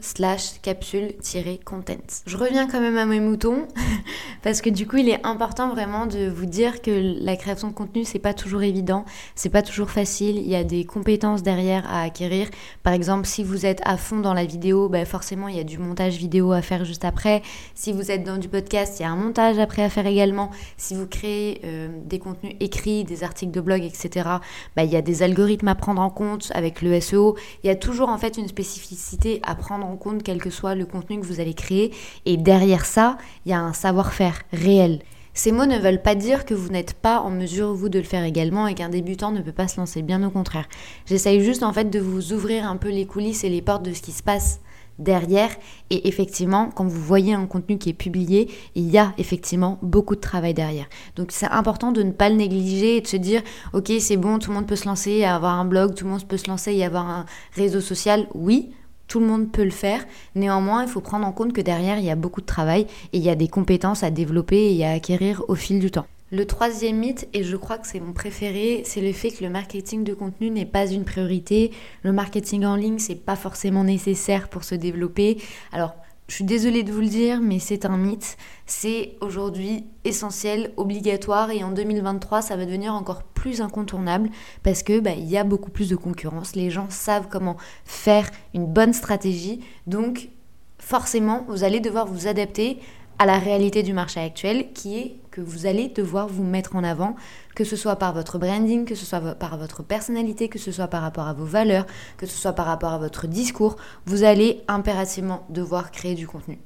slash 0.00 0.60
capsule-content. 0.62 2.22
Je 2.26 2.36
reviens 2.36 2.66
quand 2.68 2.80
même 2.80 2.96
à 2.96 3.06
mes 3.06 3.20
moutons 3.20 3.66
parce 4.42 4.60
que 4.60 4.70
du 4.70 4.86
coup 4.86 4.98
il 4.98 5.08
est 5.08 5.24
important 5.26 5.68
vraiment 5.68 6.06
de 6.06 6.28
vous 6.28 6.46
dire 6.46 6.82
que 6.82 6.90
la 7.24 7.36
création 7.36 7.68
de 7.68 7.72
contenu 7.72 8.04
c'est 8.04 8.18
pas 8.18 8.34
toujours 8.34 8.62
évident, 8.62 9.04
c'est 9.34 9.50
pas 9.50 9.62
toujours 9.62 9.90
facile, 9.90 10.38
il 10.38 10.48
y 10.48 10.56
a 10.56 10.64
des 10.64 10.84
compétences 10.84 11.42
derrière 11.42 11.88
à 11.90 12.02
acquérir. 12.02 12.48
Par 12.82 12.92
exemple 12.92 13.26
si 13.26 13.42
vous 13.42 13.66
êtes 13.66 13.80
à 13.84 13.96
fond 13.96 14.20
dans 14.20 14.34
la 14.34 14.44
vidéo, 14.44 14.88
bah 14.88 15.04
forcément 15.04 15.48
il 15.48 15.56
y 15.56 15.60
a 15.60 15.64
du 15.64 15.78
montage 15.78 16.16
vidéo 16.16 16.52
à 16.52 16.62
faire 16.62 16.84
juste 16.84 17.04
après. 17.04 17.42
Si 17.74 17.92
vous 17.92 18.10
êtes 18.10 18.24
dans 18.24 18.36
du 18.36 18.48
podcast, 18.48 18.98
il 18.98 19.02
y 19.02 19.06
a 19.06 19.10
un 19.10 19.16
montage 19.16 19.58
après 19.58 19.82
à 19.82 19.88
faire 19.88 20.06
également. 20.06 20.50
Si 20.76 20.94
vous 20.94 21.06
créez 21.06 21.60
euh, 21.64 21.88
des 22.04 22.18
contenus 22.18 22.54
écrits, 22.60 23.04
des 23.04 23.24
articles 23.24 23.52
de 23.52 23.60
blog, 23.60 23.82
etc., 23.82 24.28
bah, 24.76 24.84
il 24.84 24.90
y 24.90 24.96
a 24.96 25.02
des 25.02 25.22
algorithmes 25.22 25.68
à 25.68 25.74
prendre 25.74 26.02
en 26.02 26.10
compte 26.10 26.50
avec 26.54 26.82
le 26.82 27.00
SEO. 27.00 27.36
Il 27.62 27.66
y 27.66 27.70
a 27.70 27.76
toujours 27.76 28.08
en 28.12 28.18
fait 28.18 28.36
une 28.36 28.48
spécificité 28.48 29.40
à 29.42 29.54
prendre 29.54 29.86
en 29.86 29.96
compte, 29.96 30.22
quel 30.22 30.40
que 30.40 30.50
soit 30.50 30.74
le 30.74 30.86
contenu 30.86 31.20
que 31.20 31.26
vous 31.26 31.40
allez 31.40 31.54
créer. 31.54 31.92
Et 32.26 32.36
derrière 32.36 32.84
ça, 32.84 33.18
il 33.44 33.50
y 33.50 33.52
a 33.52 33.60
un 33.60 33.72
savoir-faire 33.72 34.42
réel. 34.52 35.00
Ces 35.34 35.50
mots 35.50 35.64
ne 35.64 35.78
veulent 35.78 36.02
pas 36.02 36.14
dire 36.14 36.44
que 36.44 36.52
vous 36.52 36.68
n'êtes 36.68 36.92
pas 36.92 37.20
en 37.20 37.30
mesure, 37.30 37.72
vous, 37.72 37.88
de 37.88 37.98
le 37.98 38.04
faire 38.04 38.24
également 38.24 38.66
et 38.66 38.74
qu'un 38.74 38.90
débutant 38.90 39.30
ne 39.30 39.40
peut 39.40 39.52
pas 39.52 39.66
se 39.66 39.78
lancer, 39.78 40.02
bien 40.02 40.22
au 40.22 40.30
contraire. 40.30 40.68
J'essaye 41.06 41.42
juste 41.42 41.62
en 41.62 41.72
fait 41.72 41.88
de 41.88 41.98
vous 41.98 42.34
ouvrir 42.34 42.68
un 42.68 42.76
peu 42.76 42.90
les 42.90 43.06
coulisses 43.06 43.42
et 43.42 43.48
les 43.48 43.62
portes 43.62 43.82
de 43.82 43.94
ce 43.94 44.02
qui 44.02 44.12
se 44.12 44.22
passe 44.22 44.60
derrière. 45.02 45.50
Et 45.90 46.08
effectivement, 46.08 46.70
quand 46.74 46.84
vous 46.84 47.00
voyez 47.00 47.34
un 47.34 47.46
contenu 47.46 47.78
qui 47.78 47.90
est 47.90 47.94
publié, 47.94 48.50
il 48.74 48.90
y 48.90 48.98
a 48.98 49.12
effectivement 49.18 49.78
beaucoup 49.82 50.14
de 50.14 50.20
travail 50.20 50.54
derrière. 50.54 50.86
Donc 51.16 51.32
c'est 51.32 51.46
important 51.46 51.92
de 51.92 52.02
ne 52.02 52.12
pas 52.12 52.28
le 52.28 52.36
négliger 52.36 52.96
et 52.96 53.00
de 53.00 53.06
se 53.06 53.16
dire, 53.16 53.42
ok, 53.72 53.92
c'est 53.98 54.16
bon, 54.16 54.38
tout 54.38 54.50
le 54.50 54.56
monde 54.56 54.66
peut 54.66 54.76
se 54.76 54.86
lancer 54.86 55.10
et 55.10 55.24
avoir 55.24 55.58
un 55.58 55.64
blog, 55.64 55.94
tout 55.94 56.04
le 56.04 56.10
monde 56.10 56.24
peut 56.24 56.36
se 56.36 56.48
lancer 56.48 56.72
et 56.72 56.84
avoir 56.84 57.08
un 57.08 57.26
réseau 57.54 57.80
social. 57.80 58.26
Oui, 58.34 58.70
tout 59.08 59.20
le 59.20 59.26
monde 59.26 59.52
peut 59.52 59.64
le 59.64 59.70
faire. 59.70 60.04
Néanmoins, 60.34 60.84
il 60.84 60.88
faut 60.88 61.00
prendre 61.00 61.26
en 61.26 61.32
compte 61.32 61.52
que 61.52 61.60
derrière, 61.60 61.98
il 61.98 62.04
y 62.04 62.10
a 62.10 62.16
beaucoup 62.16 62.40
de 62.40 62.46
travail 62.46 62.86
et 63.12 63.18
il 63.18 63.22
y 63.22 63.28
a 63.28 63.34
des 63.34 63.48
compétences 63.48 64.02
à 64.02 64.10
développer 64.10 64.74
et 64.74 64.86
à 64.86 64.92
acquérir 64.92 65.42
au 65.48 65.54
fil 65.54 65.80
du 65.80 65.90
temps. 65.90 66.06
Le 66.32 66.46
troisième 66.46 66.96
mythe, 66.96 67.28
et 67.34 67.44
je 67.44 67.58
crois 67.58 67.76
que 67.76 67.86
c'est 67.86 68.00
mon 68.00 68.14
préféré, 68.14 68.84
c'est 68.86 69.02
le 69.02 69.12
fait 69.12 69.32
que 69.32 69.44
le 69.44 69.50
marketing 69.50 70.02
de 70.02 70.14
contenu 70.14 70.48
n'est 70.48 70.64
pas 70.64 70.86
une 70.86 71.04
priorité. 71.04 71.72
Le 72.04 72.10
marketing 72.10 72.64
en 72.64 72.74
ligne, 72.74 72.98
c'est 72.98 73.16
pas 73.16 73.36
forcément 73.36 73.84
nécessaire 73.84 74.48
pour 74.48 74.64
se 74.64 74.74
développer. 74.74 75.36
Alors, 75.72 75.94
je 76.28 76.36
suis 76.36 76.44
désolée 76.44 76.84
de 76.84 76.90
vous 76.90 77.02
le 77.02 77.08
dire, 77.08 77.42
mais 77.42 77.58
c'est 77.58 77.84
un 77.84 77.98
mythe. 77.98 78.38
C'est 78.64 79.16
aujourd'hui 79.20 79.84
essentiel, 80.04 80.72
obligatoire, 80.78 81.50
et 81.50 81.62
en 81.64 81.70
2023, 81.70 82.40
ça 82.40 82.56
va 82.56 82.64
devenir 82.64 82.94
encore 82.94 83.24
plus 83.24 83.60
incontournable 83.60 84.30
parce 84.62 84.82
que 84.82 85.00
bah, 85.00 85.12
il 85.12 85.28
y 85.28 85.36
a 85.36 85.44
beaucoup 85.44 85.70
plus 85.70 85.90
de 85.90 85.96
concurrence. 85.96 86.56
Les 86.56 86.70
gens 86.70 86.88
savent 86.88 87.28
comment 87.30 87.58
faire 87.84 88.30
une 88.54 88.64
bonne 88.64 88.94
stratégie, 88.94 89.60
donc 89.86 90.30
forcément, 90.78 91.44
vous 91.48 91.62
allez 91.62 91.80
devoir 91.80 92.06
vous 92.06 92.26
adapter 92.26 92.78
à 93.18 93.26
la 93.26 93.38
réalité 93.38 93.82
du 93.82 93.92
marché 93.92 94.18
actuel 94.18 94.72
qui 94.72 94.98
est 94.98 95.16
que 95.32 95.40
vous 95.40 95.66
allez 95.66 95.88
devoir 95.88 96.28
vous 96.28 96.44
mettre 96.44 96.76
en 96.76 96.84
avant, 96.84 97.16
que 97.56 97.64
ce 97.64 97.74
soit 97.74 97.96
par 97.96 98.12
votre 98.12 98.38
branding, 98.38 98.84
que 98.84 98.94
ce 98.94 99.04
soit 99.04 99.34
par 99.34 99.58
votre 99.58 99.82
personnalité, 99.82 100.48
que 100.48 100.58
ce 100.58 100.70
soit 100.70 100.86
par 100.86 101.02
rapport 101.02 101.26
à 101.26 101.32
vos 101.32 101.46
valeurs, 101.46 101.86
que 102.18 102.26
ce 102.26 102.38
soit 102.38 102.52
par 102.52 102.66
rapport 102.66 102.92
à 102.92 102.98
votre 102.98 103.26
discours, 103.26 103.76
vous 104.06 104.22
allez 104.22 104.60
impérativement 104.68 105.44
devoir 105.48 105.90
créer 105.90 106.14
du 106.14 106.28
contenu. 106.28 106.58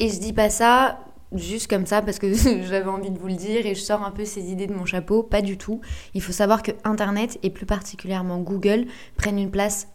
Et 0.00 0.10
je 0.10 0.18
dis 0.18 0.34
pas 0.34 0.50
ça 0.50 0.98
juste 1.32 1.68
comme 1.68 1.86
ça 1.86 2.02
parce 2.02 2.18
que 2.18 2.32
j'avais 2.34 2.90
envie 2.90 3.10
de 3.10 3.18
vous 3.18 3.28
le 3.28 3.34
dire 3.34 3.64
et 3.64 3.74
je 3.74 3.80
sors 3.80 4.02
un 4.04 4.10
peu 4.10 4.24
ces 4.24 4.50
idées 4.50 4.66
de 4.66 4.74
mon 4.74 4.84
chapeau, 4.84 5.22
pas 5.22 5.40
du 5.40 5.56
tout. 5.56 5.80
Il 6.14 6.22
faut 6.22 6.32
savoir 6.32 6.62
que 6.62 6.72
Internet 6.84 7.38
et 7.42 7.50
plus 7.50 7.66
particulièrement 7.66 8.38
Google 8.38 8.86
prennent 9.16 9.38
une 9.38 9.50
place 9.50 9.88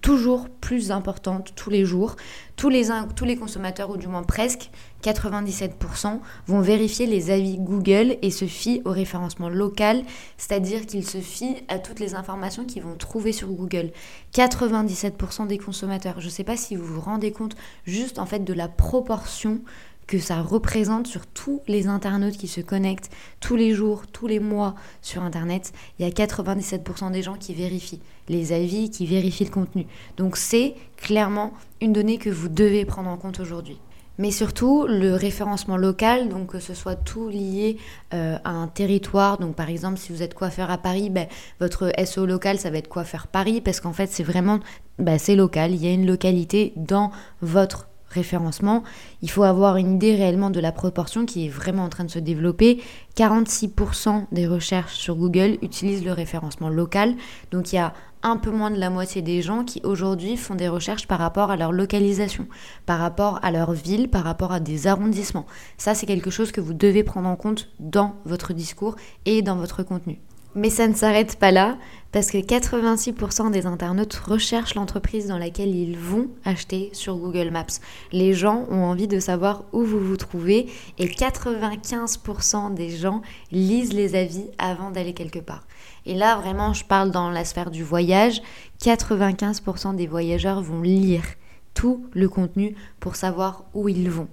toujours 0.00 0.48
plus 0.48 0.90
importante 0.90 1.52
tous 1.56 1.70
les 1.70 1.84
jours. 1.84 2.16
Tous 2.56 2.68
les, 2.68 2.88
tous 3.16 3.24
les 3.24 3.36
consommateurs, 3.36 3.90
ou 3.90 3.96
du 3.96 4.06
moins 4.06 4.22
presque 4.22 4.70
97%, 5.02 6.20
vont 6.46 6.60
vérifier 6.60 7.06
les 7.06 7.30
avis 7.30 7.58
Google 7.58 8.16
et 8.22 8.30
se 8.30 8.44
fient 8.44 8.82
au 8.84 8.90
référencement 8.90 9.48
local, 9.48 10.02
c'est-à-dire 10.38 10.86
qu'ils 10.86 11.06
se 11.06 11.18
fient 11.18 11.56
à 11.68 11.78
toutes 11.78 12.00
les 12.00 12.14
informations 12.14 12.64
qu'ils 12.64 12.82
vont 12.82 12.96
trouver 12.96 13.32
sur 13.32 13.48
Google. 13.48 13.90
97% 14.34 15.46
des 15.46 15.58
consommateurs. 15.58 16.20
Je 16.20 16.26
ne 16.26 16.30
sais 16.30 16.44
pas 16.44 16.56
si 16.56 16.76
vous 16.76 16.86
vous 16.86 17.00
rendez 17.00 17.32
compte 17.32 17.56
juste 17.86 18.18
en 18.18 18.26
fait 18.26 18.44
de 18.44 18.52
la 18.52 18.68
proportion 18.68 19.60
que 20.06 20.18
ça 20.18 20.42
représente 20.42 21.06
sur 21.06 21.26
tous 21.26 21.62
les 21.68 21.86
internautes 21.86 22.36
qui 22.36 22.48
se 22.48 22.60
connectent 22.60 23.10
tous 23.40 23.56
les 23.56 23.72
jours, 23.72 24.06
tous 24.06 24.26
les 24.26 24.40
mois 24.40 24.74
sur 25.00 25.22
Internet, 25.22 25.72
il 25.98 26.06
y 26.06 26.08
a 26.08 26.12
97% 26.12 27.10
des 27.12 27.22
gens 27.22 27.34
qui 27.34 27.54
vérifient 27.54 28.00
les 28.28 28.52
avis, 28.52 28.90
qui 28.90 29.06
vérifient 29.06 29.44
le 29.44 29.50
contenu. 29.50 29.86
Donc 30.16 30.36
c'est 30.36 30.74
clairement 30.96 31.52
une 31.80 31.92
donnée 31.92 32.18
que 32.18 32.30
vous 32.30 32.48
devez 32.48 32.84
prendre 32.84 33.10
en 33.10 33.16
compte 33.16 33.40
aujourd'hui. 33.40 33.78
Mais 34.22 34.30
surtout, 34.30 34.86
le 34.86 35.16
référencement 35.16 35.76
local, 35.76 36.28
donc 36.28 36.52
que 36.52 36.60
ce 36.60 36.74
soit 36.74 36.94
tout 36.94 37.28
lié 37.28 37.76
euh, 38.14 38.38
à 38.44 38.50
un 38.50 38.68
territoire. 38.68 39.36
Donc 39.38 39.56
par 39.56 39.68
exemple, 39.68 39.98
si 39.98 40.12
vous 40.12 40.22
êtes 40.22 40.32
coiffeur 40.32 40.70
à 40.70 40.78
Paris, 40.78 41.10
ben, 41.10 41.26
votre 41.58 41.90
SEO 42.04 42.24
local, 42.24 42.56
ça 42.56 42.70
va 42.70 42.78
être 42.78 42.86
coiffeur 42.86 43.26
Paris, 43.26 43.60
parce 43.60 43.80
qu'en 43.80 43.92
fait, 43.92 44.06
c'est 44.06 44.22
vraiment, 44.22 44.60
ben, 45.00 45.18
c'est 45.18 45.34
local. 45.34 45.72
Il 45.72 45.84
y 45.84 45.88
a 45.88 45.92
une 45.92 46.06
localité 46.06 46.72
dans 46.76 47.10
votre 47.40 47.88
référencement, 48.10 48.84
il 49.22 49.30
faut 49.30 49.42
avoir 49.42 49.76
une 49.76 49.94
idée 49.94 50.14
réellement 50.14 50.50
de 50.50 50.60
la 50.60 50.70
proportion 50.70 51.26
qui 51.26 51.46
est 51.46 51.48
vraiment 51.48 51.82
en 51.82 51.88
train 51.88 52.04
de 52.04 52.10
se 52.10 52.20
développer. 52.20 52.80
46% 53.16 54.26
des 54.30 54.46
recherches 54.46 54.94
sur 54.94 55.16
Google 55.16 55.58
utilisent 55.62 56.04
le 56.04 56.12
référencement 56.12 56.68
local, 56.68 57.14
donc 57.50 57.72
il 57.72 57.76
y 57.76 57.78
a 57.78 57.92
un 58.22 58.36
peu 58.36 58.50
moins 58.50 58.70
de 58.70 58.78
la 58.78 58.90
moitié 58.90 59.22
des 59.22 59.42
gens 59.42 59.64
qui 59.64 59.80
aujourd'hui 59.84 60.36
font 60.36 60.54
des 60.54 60.68
recherches 60.68 61.06
par 61.06 61.18
rapport 61.18 61.50
à 61.50 61.56
leur 61.56 61.72
localisation, 61.72 62.46
par 62.86 62.98
rapport 62.98 63.40
à 63.42 63.50
leur 63.50 63.72
ville, 63.72 64.08
par 64.08 64.24
rapport 64.24 64.52
à 64.52 64.60
des 64.60 64.86
arrondissements. 64.86 65.46
Ça, 65.76 65.94
c'est 65.94 66.06
quelque 66.06 66.30
chose 66.30 66.52
que 66.52 66.60
vous 66.60 66.74
devez 66.74 67.02
prendre 67.02 67.28
en 67.28 67.36
compte 67.36 67.70
dans 67.80 68.16
votre 68.24 68.52
discours 68.52 68.96
et 69.26 69.42
dans 69.42 69.56
votre 69.56 69.82
contenu. 69.82 70.20
Mais 70.54 70.70
ça 70.70 70.86
ne 70.86 70.94
s'arrête 70.94 71.36
pas 71.38 71.50
là, 71.50 71.78
parce 72.12 72.30
que 72.30 72.36
86% 72.36 73.50
des 73.50 73.64
internautes 73.64 74.14
recherchent 74.14 74.74
l'entreprise 74.74 75.28
dans 75.28 75.38
laquelle 75.38 75.74
ils 75.74 75.96
vont 75.96 76.28
acheter 76.44 76.90
sur 76.92 77.16
Google 77.16 77.50
Maps. 77.50 77.80
Les 78.12 78.34
gens 78.34 78.66
ont 78.68 78.84
envie 78.84 79.08
de 79.08 79.18
savoir 79.18 79.64
où 79.72 79.82
vous 79.82 79.98
vous 79.98 80.18
trouvez 80.18 80.68
et 80.98 81.06
95% 81.06 82.74
des 82.74 82.90
gens 82.90 83.22
lisent 83.50 83.94
les 83.94 84.14
avis 84.14 84.44
avant 84.58 84.90
d'aller 84.90 85.14
quelque 85.14 85.38
part. 85.38 85.66
Et 86.04 86.14
là, 86.14 86.36
vraiment, 86.36 86.74
je 86.74 86.84
parle 86.84 87.10
dans 87.10 87.30
la 87.30 87.46
sphère 87.46 87.70
du 87.70 87.82
voyage, 87.82 88.42
95% 88.82 89.96
des 89.96 90.06
voyageurs 90.06 90.60
vont 90.60 90.82
lire 90.82 91.24
tout 91.72 92.06
le 92.12 92.28
contenu 92.28 92.76
pour 93.00 93.16
savoir 93.16 93.64
où 93.72 93.88
ils 93.88 94.10
vont 94.10 94.28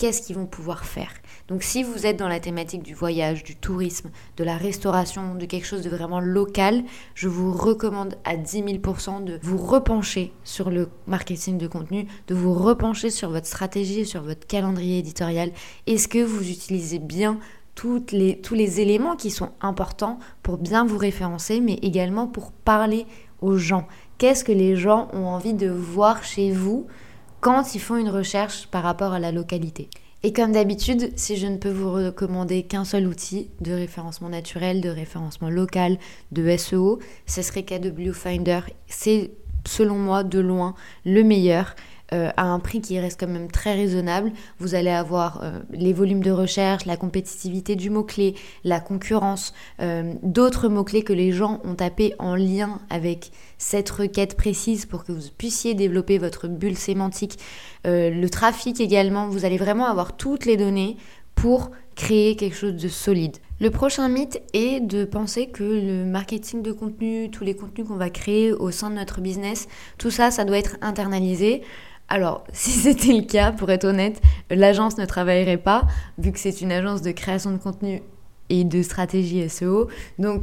qu'est-ce 0.00 0.22
qu'ils 0.22 0.36
vont 0.36 0.46
pouvoir 0.46 0.86
faire. 0.86 1.12
Donc 1.48 1.62
si 1.62 1.82
vous 1.82 2.06
êtes 2.06 2.16
dans 2.16 2.26
la 2.26 2.40
thématique 2.40 2.82
du 2.82 2.94
voyage, 2.94 3.44
du 3.44 3.54
tourisme, 3.54 4.10
de 4.38 4.44
la 4.44 4.56
restauration, 4.56 5.34
de 5.34 5.44
quelque 5.44 5.66
chose 5.66 5.82
de 5.82 5.90
vraiment 5.90 6.20
local, 6.20 6.84
je 7.14 7.28
vous 7.28 7.52
recommande 7.52 8.16
à 8.24 8.38
10 8.38 8.62
000% 8.62 9.24
de 9.24 9.38
vous 9.42 9.58
repencher 9.58 10.32
sur 10.42 10.70
le 10.70 10.88
marketing 11.06 11.58
de 11.58 11.66
contenu, 11.66 12.06
de 12.28 12.34
vous 12.34 12.54
repencher 12.54 13.10
sur 13.10 13.28
votre 13.28 13.46
stratégie, 13.46 14.06
sur 14.06 14.22
votre 14.22 14.46
calendrier 14.46 15.00
éditorial. 15.00 15.52
Est-ce 15.86 16.08
que 16.08 16.24
vous 16.24 16.48
utilisez 16.48 16.98
bien 16.98 17.38
tous 17.74 18.06
les 18.12 18.80
éléments 18.80 19.16
qui 19.16 19.30
sont 19.30 19.50
importants 19.60 20.18
pour 20.42 20.56
bien 20.56 20.86
vous 20.86 20.98
référencer, 20.98 21.60
mais 21.60 21.74
également 21.82 22.26
pour 22.26 22.52
parler 22.52 23.04
aux 23.42 23.58
gens? 23.58 23.86
Qu'est-ce 24.16 24.44
que 24.44 24.52
les 24.52 24.76
gens 24.76 25.08
ont 25.12 25.26
envie 25.26 25.54
de 25.54 25.68
voir 25.68 26.24
chez 26.24 26.52
vous 26.52 26.86
quand 27.40 27.74
ils 27.74 27.80
font 27.80 27.96
une 27.96 28.10
recherche 28.10 28.66
par 28.66 28.82
rapport 28.82 29.12
à 29.12 29.18
la 29.18 29.32
localité. 29.32 29.88
Et 30.22 30.34
comme 30.34 30.52
d'habitude, 30.52 31.12
si 31.16 31.36
je 31.36 31.46
ne 31.46 31.56
peux 31.56 31.70
vous 31.70 31.90
recommander 31.90 32.64
qu'un 32.64 32.84
seul 32.84 33.06
outil 33.06 33.48
de 33.62 33.72
référencement 33.72 34.28
naturel, 34.28 34.82
de 34.82 34.90
référencement 34.90 35.48
local, 35.48 35.96
de 36.30 36.56
SEO, 36.56 36.98
ce 37.26 37.40
serait 37.40 37.64
KW 37.64 38.12
Finder. 38.12 38.60
C'est 38.86 39.30
selon 39.66 39.94
moi 39.94 40.22
de 40.22 40.38
loin 40.38 40.74
le 41.06 41.22
meilleur. 41.22 41.74
Euh, 42.12 42.30
à 42.36 42.46
un 42.46 42.58
prix 42.58 42.80
qui 42.80 42.98
reste 42.98 43.20
quand 43.20 43.28
même 43.28 43.50
très 43.50 43.74
raisonnable. 43.74 44.32
Vous 44.58 44.74
allez 44.74 44.90
avoir 44.90 45.42
euh, 45.44 45.60
les 45.70 45.92
volumes 45.92 46.24
de 46.24 46.32
recherche, 46.32 46.84
la 46.84 46.96
compétitivité 46.96 47.76
du 47.76 47.88
mot-clé, 47.88 48.34
la 48.64 48.80
concurrence, 48.80 49.54
euh, 49.80 50.14
d'autres 50.24 50.68
mots-clés 50.68 51.04
que 51.04 51.12
les 51.12 51.30
gens 51.30 51.60
ont 51.62 51.76
tapés 51.76 52.14
en 52.18 52.34
lien 52.34 52.80
avec 52.90 53.30
cette 53.58 53.90
requête 53.90 54.36
précise 54.36 54.86
pour 54.86 55.04
que 55.04 55.12
vous 55.12 55.28
puissiez 55.38 55.74
développer 55.74 56.18
votre 56.18 56.48
bulle 56.48 56.76
sémantique. 56.76 57.38
le 57.84 58.26
trafic 58.28 58.80
également, 58.80 59.28
vous 59.28 59.44
allez 59.44 59.58
vraiment 59.58 59.86
avoir 59.86 60.16
toutes 60.16 60.46
les 60.46 60.56
données 60.56 60.96
pour 61.36 61.70
créer 61.94 62.34
quelque 62.34 62.56
chose 62.56 62.76
de 62.76 62.88
solide. 62.88 63.36
Le 63.60 63.70
prochain 63.70 64.08
mythe 64.08 64.40
est 64.54 64.80
de 64.80 65.04
penser 65.04 65.48
que 65.48 65.62
le 65.62 66.04
marketing 66.06 66.62
de 66.62 66.72
contenu, 66.72 67.30
tous 67.30 67.44
les 67.44 67.54
contenus 67.54 67.86
qu'on 67.86 67.96
va 67.96 68.08
créer 68.08 68.52
au 68.52 68.70
sein 68.70 68.88
de 68.88 68.94
notre 68.94 69.20
business, 69.20 69.68
tout 69.98 70.10
ça, 70.10 70.30
ça 70.30 70.44
doit 70.44 70.58
être 70.58 70.78
internalisé. 70.80 71.62
Alors, 72.10 72.44
si 72.52 72.72
c'était 72.72 73.14
le 73.14 73.22
cas, 73.22 73.52
pour 73.52 73.70
être 73.70 73.84
honnête, 73.84 74.20
l'agence 74.50 74.98
ne 74.98 75.06
travaillerait 75.06 75.56
pas, 75.56 75.86
vu 76.18 76.32
que 76.32 76.38
c'est 76.38 76.60
une 76.60 76.72
agence 76.72 77.00
de 77.00 77.12
création 77.12 77.52
de 77.52 77.58
contenu 77.58 78.02
et 78.50 78.64
de 78.64 78.82
stratégie 78.82 79.48
SEO. 79.48 79.88
Donc, 80.18 80.42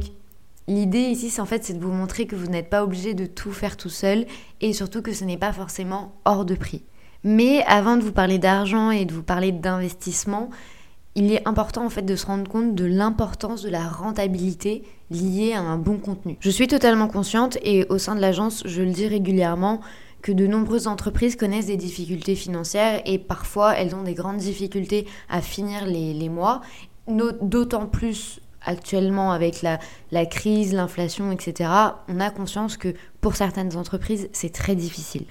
l'idée 0.66 0.98
ici, 0.98 1.30
c'est 1.30 1.42
en 1.42 1.46
fait, 1.46 1.62
c'est 1.62 1.74
de 1.74 1.84
vous 1.84 1.92
montrer 1.92 2.26
que 2.26 2.34
vous 2.34 2.46
n'êtes 2.46 2.70
pas 2.70 2.82
obligé 2.82 3.14
de 3.14 3.26
tout 3.26 3.52
faire 3.52 3.76
tout 3.76 3.90
seul 3.90 4.26
et 4.60 4.72
surtout 4.72 5.02
que 5.02 5.12
ce 5.12 5.24
n'est 5.24 5.36
pas 5.36 5.52
forcément 5.52 6.14
hors 6.24 6.44
de 6.44 6.54
prix. 6.54 6.82
Mais 7.22 7.62
avant 7.66 7.96
de 7.96 8.02
vous 8.02 8.12
parler 8.12 8.38
d'argent 8.38 8.90
et 8.90 9.04
de 9.04 9.12
vous 9.12 9.22
parler 9.22 9.52
d'investissement, 9.52 10.50
il 11.14 11.32
est 11.32 11.46
important 11.48 11.84
en 11.84 11.90
fait 11.90 12.02
de 12.02 12.14
se 12.14 12.26
rendre 12.26 12.48
compte 12.48 12.76
de 12.76 12.84
l'importance 12.84 13.62
de 13.62 13.68
la 13.68 13.88
rentabilité 13.88 14.84
liée 15.10 15.52
à 15.52 15.60
un 15.60 15.76
bon 15.76 15.98
contenu. 15.98 16.36
Je 16.38 16.50
suis 16.50 16.68
totalement 16.68 17.08
consciente 17.08 17.58
et 17.62 17.86
au 17.88 17.98
sein 17.98 18.14
de 18.14 18.20
l'agence, 18.20 18.62
je 18.66 18.82
le 18.82 18.92
dis 18.92 19.08
régulièrement, 19.08 19.80
que 20.22 20.32
de 20.32 20.46
nombreuses 20.46 20.86
entreprises 20.86 21.36
connaissent 21.36 21.66
des 21.66 21.76
difficultés 21.76 22.34
financières 22.34 23.02
et 23.06 23.18
parfois 23.18 23.76
elles 23.76 23.94
ont 23.94 24.02
des 24.02 24.14
grandes 24.14 24.38
difficultés 24.38 25.06
à 25.28 25.40
finir 25.40 25.86
les, 25.86 26.28
mois, 26.28 26.60
d'autant 27.06 27.86
plus 27.86 28.40
actuellement 28.62 29.32
avec 29.32 29.62
la, 29.62 29.78
la 30.10 30.26
crise, 30.26 30.72
l'inflation, 30.74 31.30
etc. 31.32 31.70
On 32.08 32.20
a 32.20 32.30
conscience 32.30 32.76
que 32.76 32.94
pour 33.20 33.36
certaines 33.36 33.76
entreprises, 33.76 34.28
c'est 34.32 34.52
très 34.52 34.74
difficile. 34.74 35.24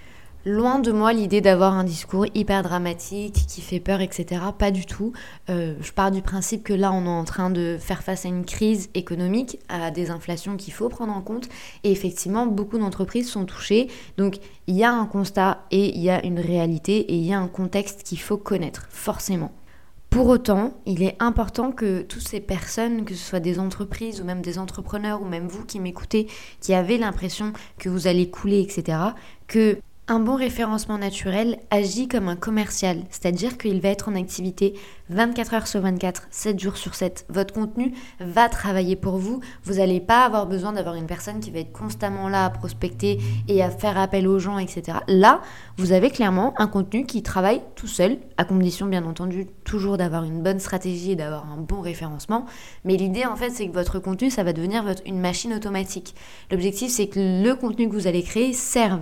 Loin 0.47 0.79
de 0.79 0.93
moi 0.93 1.11
l'idée 1.11 1.41
d'avoir 1.41 1.73
un 1.73 1.83
discours 1.83 2.25
hyper 2.33 2.63
dramatique 2.63 3.33
qui 3.49 3.59
fait 3.59 3.81
peur, 3.81 3.99
etc. 3.99 4.41
Pas 4.57 4.71
du 4.71 4.85
tout. 4.85 5.11
Euh, 5.49 5.75
je 5.81 5.91
pars 5.91 6.09
du 6.09 6.21
principe 6.21 6.63
que 6.63 6.71
là, 6.71 6.93
on 6.93 7.03
est 7.03 7.09
en 7.09 7.25
train 7.25 7.49
de 7.49 7.75
faire 7.77 8.01
face 8.01 8.25
à 8.25 8.29
une 8.29 8.45
crise 8.45 8.89
économique, 8.93 9.59
à 9.67 9.91
des 9.91 10.09
inflations 10.09 10.55
qu'il 10.55 10.71
faut 10.71 10.87
prendre 10.87 11.11
en 11.11 11.19
compte. 11.19 11.49
Et 11.83 11.91
effectivement, 11.91 12.45
beaucoup 12.45 12.77
d'entreprises 12.77 13.29
sont 13.29 13.43
touchées. 13.43 13.89
Donc, 14.17 14.37
il 14.67 14.77
y 14.77 14.85
a 14.85 14.93
un 14.93 15.05
constat 15.05 15.65
et 15.69 15.93
il 15.93 16.01
y 16.01 16.09
a 16.09 16.25
une 16.25 16.39
réalité 16.39 16.97
et 16.97 17.15
il 17.15 17.25
y 17.25 17.33
a 17.33 17.39
un 17.39 17.49
contexte 17.49 18.03
qu'il 18.03 18.21
faut 18.21 18.37
connaître, 18.37 18.87
forcément. 18.89 19.51
Pour 20.09 20.29
autant, 20.29 20.75
il 20.85 21.03
est 21.03 21.17
important 21.19 21.73
que 21.73 22.03
toutes 22.03 22.25
ces 22.25 22.39
personnes, 22.39 23.03
que 23.03 23.13
ce 23.13 23.23
soit 23.23 23.41
des 23.41 23.59
entreprises 23.59 24.21
ou 24.21 24.23
même 24.23 24.41
des 24.41 24.59
entrepreneurs 24.59 25.21
ou 25.21 25.25
même 25.25 25.49
vous 25.49 25.65
qui 25.65 25.81
m'écoutez, 25.81 26.27
qui 26.61 26.73
avez 26.73 26.97
l'impression 26.97 27.51
que 27.77 27.89
vous 27.89 28.07
allez 28.07 28.29
couler, 28.29 28.61
etc., 28.61 28.97
que 29.47 29.77
un 30.09 30.19
bon 30.19 30.35
référencement 30.35 30.97
naturel 30.97 31.59
agit 31.69 32.07
comme 32.07 32.29
un 32.29 32.37
commercial, 32.37 33.03
c'est-à-dire 33.09 33.57
qu'il 33.57 33.81
va 33.81 33.89
être 33.89 34.07
en 34.07 34.15
activité 34.15 34.73
24 35.09 35.53
heures 35.53 35.67
sur 35.67 35.81
24, 35.81 36.27
7 36.31 36.59
jours 36.59 36.77
sur 36.77 36.95
7. 36.95 37.25
Votre 37.29 37.53
contenu 37.53 37.93
va 38.21 38.47
travailler 38.47 38.95
pour 38.95 39.17
vous. 39.17 39.41
Vous 39.63 39.75
n'allez 39.75 39.99
pas 39.99 40.23
avoir 40.23 40.47
besoin 40.47 40.71
d'avoir 40.71 40.95
une 40.95 41.07
personne 41.07 41.41
qui 41.41 41.51
va 41.51 41.59
être 41.59 41.73
constamment 41.73 42.29
là 42.29 42.45
à 42.45 42.49
prospecter 42.49 43.19
et 43.49 43.61
à 43.61 43.69
faire 43.69 43.97
appel 43.97 44.27
aux 44.27 44.39
gens, 44.39 44.59
etc. 44.59 44.99
Là, 45.07 45.41
vous 45.75 45.91
avez 45.91 46.09
clairement 46.09 46.53
un 46.57 46.67
contenu 46.67 47.05
qui 47.05 47.21
travaille 47.21 47.61
tout 47.75 47.87
seul, 47.87 48.17
à 48.37 48.45
condition 48.45 48.85
bien 48.85 49.05
entendu 49.05 49.47
toujours 49.65 49.97
d'avoir 49.97 50.23
une 50.23 50.41
bonne 50.41 50.59
stratégie 50.59 51.11
et 51.11 51.15
d'avoir 51.17 51.51
un 51.51 51.57
bon 51.57 51.81
référencement. 51.81 52.45
Mais 52.85 52.95
l'idée 52.95 53.25
en 53.25 53.35
fait, 53.35 53.49
c'est 53.49 53.67
que 53.67 53.73
votre 53.73 53.99
contenu, 53.99 54.29
ça 54.29 54.43
va 54.43 54.53
devenir 54.53 54.85
une 55.05 55.19
machine 55.19 55.53
automatique. 55.53 56.15
L'objectif, 56.49 56.91
c'est 56.91 57.07
que 57.07 57.43
le 57.43 57.55
contenu 57.55 57.89
que 57.89 57.93
vous 57.93 58.07
allez 58.07 58.23
créer 58.23 58.53
serve 58.53 59.01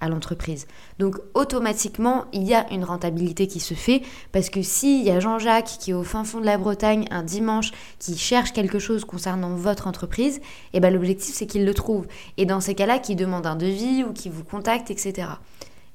à 0.00 0.08
l'entreprise. 0.08 0.66
Donc 0.98 1.16
automatiquement, 1.34 2.24
il 2.32 2.44
y 2.44 2.54
a 2.54 2.70
une 2.72 2.84
rentabilité 2.84 3.46
qui 3.46 3.60
se 3.60 3.74
fait 3.74 4.02
parce 4.32 4.50
que 4.50 4.62
s'il 4.62 5.02
y 5.02 5.10
a 5.10 5.20
Jean-Jacques 5.20 5.76
qui 5.78 5.90
est 5.90 5.94
au 5.94 6.02
fin 6.02 6.24
fond 6.24 6.40
de 6.40 6.46
la 6.46 6.58
Bretagne 6.58 7.06
un 7.10 7.22
dimanche 7.22 7.72
qui 7.98 8.16
cherche 8.16 8.52
quelque 8.52 8.78
chose 8.78 9.04
concernant 9.04 9.54
votre 9.54 9.86
entreprise, 9.86 10.40
eh 10.72 10.80
ben 10.80 10.92
l'objectif 10.92 11.34
c'est 11.34 11.46
qu'il 11.46 11.64
le 11.64 11.74
trouve. 11.74 12.06
Et 12.36 12.46
dans 12.46 12.60
ces 12.60 12.74
cas-là, 12.74 12.98
qu'il 12.98 13.16
demande 13.16 13.46
un 13.46 13.56
devis 13.56 14.04
ou 14.04 14.12
qu'il 14.12 14.32
vous 14.32 14.44
contacte, 14.44 14.90
etc. 14.90 15.28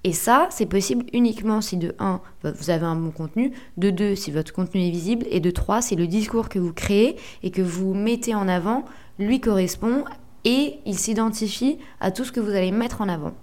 Et 0.04 0.14
ça, 0.14 0.48
c'est 0.52 0.68
possible 0.68 1.04
uniquement 1.14 1.62
si 1.62 1.78
de 1.78 1.96
1, 1.98 2.22
vous 2.44 2.70
avez 2.70 2.86
un 2.86 2.96
bon 2.96 3.10
contenu, 3.10 3.54
de 3.78 3.90
2, 3.90 4.14
si 4.16 4.30
votre 4.30 4.54
contenu 4.54 4.86
est 4.86 4.92
visible, 4.92 5.26
et 5.32 5.40
de 5.40 5.50
3, 5.50 5.82
si 5.82 5.96
le 5.96 6.06
discours 6.06 6.48
que 6.48 6.60
vous 6.60 6.74
créez 6.74 7.16
et 7.42 7.50
que 7.50 7.64
vous 7.64 7.96
mettez 7.96 8.36
en 8.36 8.48
avant 8.48 8.86
lui 9.18 9.42
correspond 9.42 10.06
et 10.44 10.80
il 10.86 11.00
s'identifie 11.00 11.80
à 12.00 12.12
tout 12.12 12.24
ce 12.24 12.32
que 12.32 12.40
vous 12.40 12.52
allez 12.52 12.72
mettre 12.72 13.02
en 13.02 13.10
avant. 13.10 13.34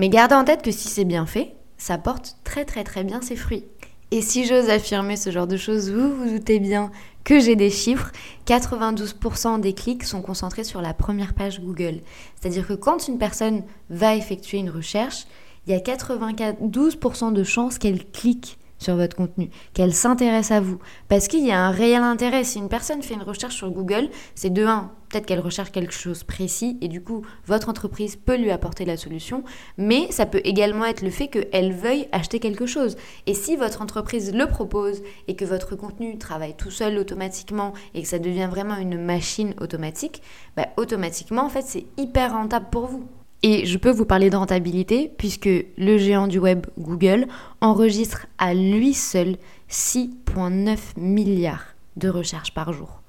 Mais 0.00 0.08
gardez 0.08 0.34
en 0.34 0.44
tête 0.44 0.62
que 0.62 0.70
si 0.70 0.88
c'est 0.88 1.04
bien 1.04 1.26
fait, 1.26 1.54
ça 1.76 1.98
porte 1.98 2.38
très 2.42 2.64
très 2.64 2.84
très 2.84 3.04
bien 3.04 3.20
ses 3.20 3.36
fruits. 3.36 3.66
Et 4.10 4.22
si 4.22 4.46
j'ose 4.46 4.70
affirmer 4.70 5.14
ce 5.14 5.30
genre 5.30 5.46
de 5.46 5.58
choses, 5.58 5.90
vous 5.90 6.16
vous 6.16 6.30
doutez 6.30 6.58
bien 6.58 6.90
que 7.22 7.38
j'ai 7.38 7.54
des 7.54 7.68
chiffres, 7.68 8.10
92% 8.46 9.60
des 9.60 9.74
clics 9.74 10.04
sont 10.04 10.22
concentrés 10.22 10.64
sur 10.64 10.80
la 10.80 10.94
première 10.94 11.34
page 11.34 11.60
Google. 11.60 12.00
C'est-à-dire 12.34 12.66
que 12.66 12.72
quand 12.72 13.08
une 13.08 13.18
personne 13.18 13.62
va 13.90 14.16
effectuer 14.16 14.56
une 14.56 14.70
recherche, 14.70 15.26
il 15.66 15.74
y 15.74 15.76
a 15.76 15.80
92% 15.80 17.34
de 17.34 17.44
chances 17.44 17.76
qu'elle 17.76 18.10
clique 18.10 18.58
sur 18.80 18.96
votre 18.96 19.14
contenu, 19.14 19.50
qu'elle 19.74 19.94
s'intéresse 19.94 20.50
à 20.50 20.60
vous. 20.60 20.78
Parce 21.08 21.28
qu'il 21.28 21.46
y 21.46 21.52
a 21.52 21.64
un 21.64 21.70
réel 21.70 22.02
intérêt. 22.02 22.42
Si 22.42 22.58
une 22.58 22.68
personne 22.68 23.02
fait 23.02 23.14
une 23.14 23.22
recherche 23.22 23.54
sur 23.54 23.70
Google, 23.70 24.08
c'est 24.34 24.50
de 24.50 24.64
1, 24.64 24.90
peut-être 25.08 25.26
qu'elle 25.26 25.40
recherche 25.40 25.70
quelque 25.70 25.92
chose 25.92 26.24
précis 26.24 26.78
et 26.80 26.88
du 26.88 27.02
coup, 27.02 27.22
votre 27.46 27.68
entreprise 27.68 28.16
peut 28.16 28.36
lui 28.36 28.50
apporter 28.50 28.84
la 28.84 28.96
solution, 28.96 29.44
mais 29.76 30.10
ça 30.10 30.26
peut 30.26 30.40
également 30.44 30.86
être 30.86 31.02
le 31.02 31.10
fait 31.10 31.28
qu'elle 31.28 31.72
veuille 31.72 32.08
acheter 32.10 32.40
quelque 32.40 32.66
chose. 32.66 32.96
Et 33.26 33.34
si 33.34 33.56
votre 33.56 33.82
entreprise 33.82 34.34
le 34.34 34.46
propose 34.46 35.02
et 35.28 35.36
que 35.36 35.44
votre 35.44 35.76
contenu 35.76 36.18
travaille 36.18 36.56
tout 36.56 36.70
seul 36.70 36.98
automatiquement 36.98 37.74
et 37.94 38.02
que 38.02 38.08
ça 38.08 38.18
devient 38.18 38.48
vraiment 38.50 38.76
une 38.76 38.98
machine 38.98 39.54
automatique, 39.60 40.22
bah, 40.56 40.68
automatiquement, 40.76 41.44
en 41.44 41.50
fait, 41.50 41.64
c'est 41.66 41.86
hyper 41.98 42.32
rentable 42.32 42.68
pour 42.70 42.86
vous. 42.86 43.04
Et 43.42 43.64
je 43.64 43.78
peux 43.78 43.90
vous 43.90 44.04
parler 44.04 44.28
de 44.28 44.36
rentabilité 44.36 45.10
puisque 45.16 45.48
le 45.78 45.98
géant 45.98 46.26
du 46.26 46.38
web 46.38 46.66
Google 46.78 47.26
enregistre 47.60 48.26
à 48.38 48.52
lui 48.52 48.92
seul 48.92 49.36
6,9 49.70 50.78
milliards 50.98 51.74
de 51.96 52.08
recherches 52.08 52.52
par 52.52 52.72
jour. 52.72 53.00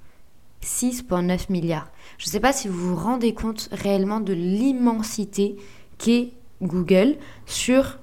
6,9 0.63 1.51
milliards. 1.51 1.91
Je 2.17 2.27
ne 2.27 2.31
sais 2.31 2.39
pas 2.39 2.53
si 2.53 2.67
vous 2.67 2.89
vous 2.89 2.95
rendez 2.95 3.33
compte 3.33 3.67
réellement 3.71 4.19
de 4.19 4.33
l'immensité 4.33 5.57
qu'est 5.97 6.29
Google 6.61 7.17
sur 7.45 7.99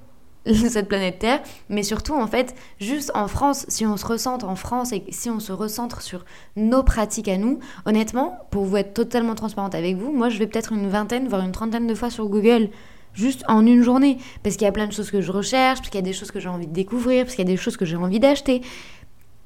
cette 0.55 0.89
planète 0.89 1.19
Terre, 1.19 1.41
mais 1.69 1.83
surtout 1.83 2.15
en 2.15 2.27
fait, 2.27 2.55
juste 2.81 3.11
en 3.15 3.29
France, 3.29 3.67
si 3.69 3.87
on 3.87 3.97
se 3.97 4.07
recentre 4.07 4.49
en 4.49 4.57
France 4.57 4.93
et 4.93 5.05
si 5.11 5.31
on 5.31 5.41
se 5.41 5.53
recentre 5.53 6.03
sur 6.03 6.25
nos 6.57 6.83
pratiques 6.83 7.29
à 7.29 7.37
nous, 7.37 7.59
honnêtement, 7.87 8.39
pour 8.51 8.65
vous 8.65 8.77
être 8.77 8.95
totalement 8.95 9.35
transparente 9.35 9.75
avec 9.75 9.97
vous, 9.97 10.13
moi 10.13 10.29
je 10.29 10.39
vais 10.39 10.47
peut-être 10.47 10.73
une 10.73 10.89
vingtaine, 10.89 11.29
voire 11.29 11.43
une 11.43 11.53
trentaine 11.53 11.87
de 11.87 11.95
fois 11.95 12.11
sur 12.11 12.29
Google 12.29 12.71
juste 13.15 13.45
en 13.49 13.67
une 13.67 13.83
journée, 13.83 14.19
parce 14.43 14.57
qu'il 14.57 14.65
y 14.65 14.69
a 14.69 14.73
plein 14.73 14.87
de 14.87 14.93
choses 14.93 15.11
que 15.11 15.21
je 15.21 15.33
recherche, 15.33 15.79
parce 15.79 15.91
qu'il 15.91 15.99
y 15.99 16.03
a 16.03 16.07
des 16.07 16.13
choses 16.13 16.31
que 16.31 16.39
j'ai 16.39 16.49
envie 16.49 16.69
de 16.69 16.73
découvrir, 16.73 17.25
parce 17.25 17.35
qu'il 17.35 17.45
y 17.45 17.49
a 17.49 17.53
des 17.53 17.57
choses 17.57 17.77
que 17.77 17.85
j'ai 17.85 17.97
envie 17.97 18.21
d'acheter. 18.21 18.63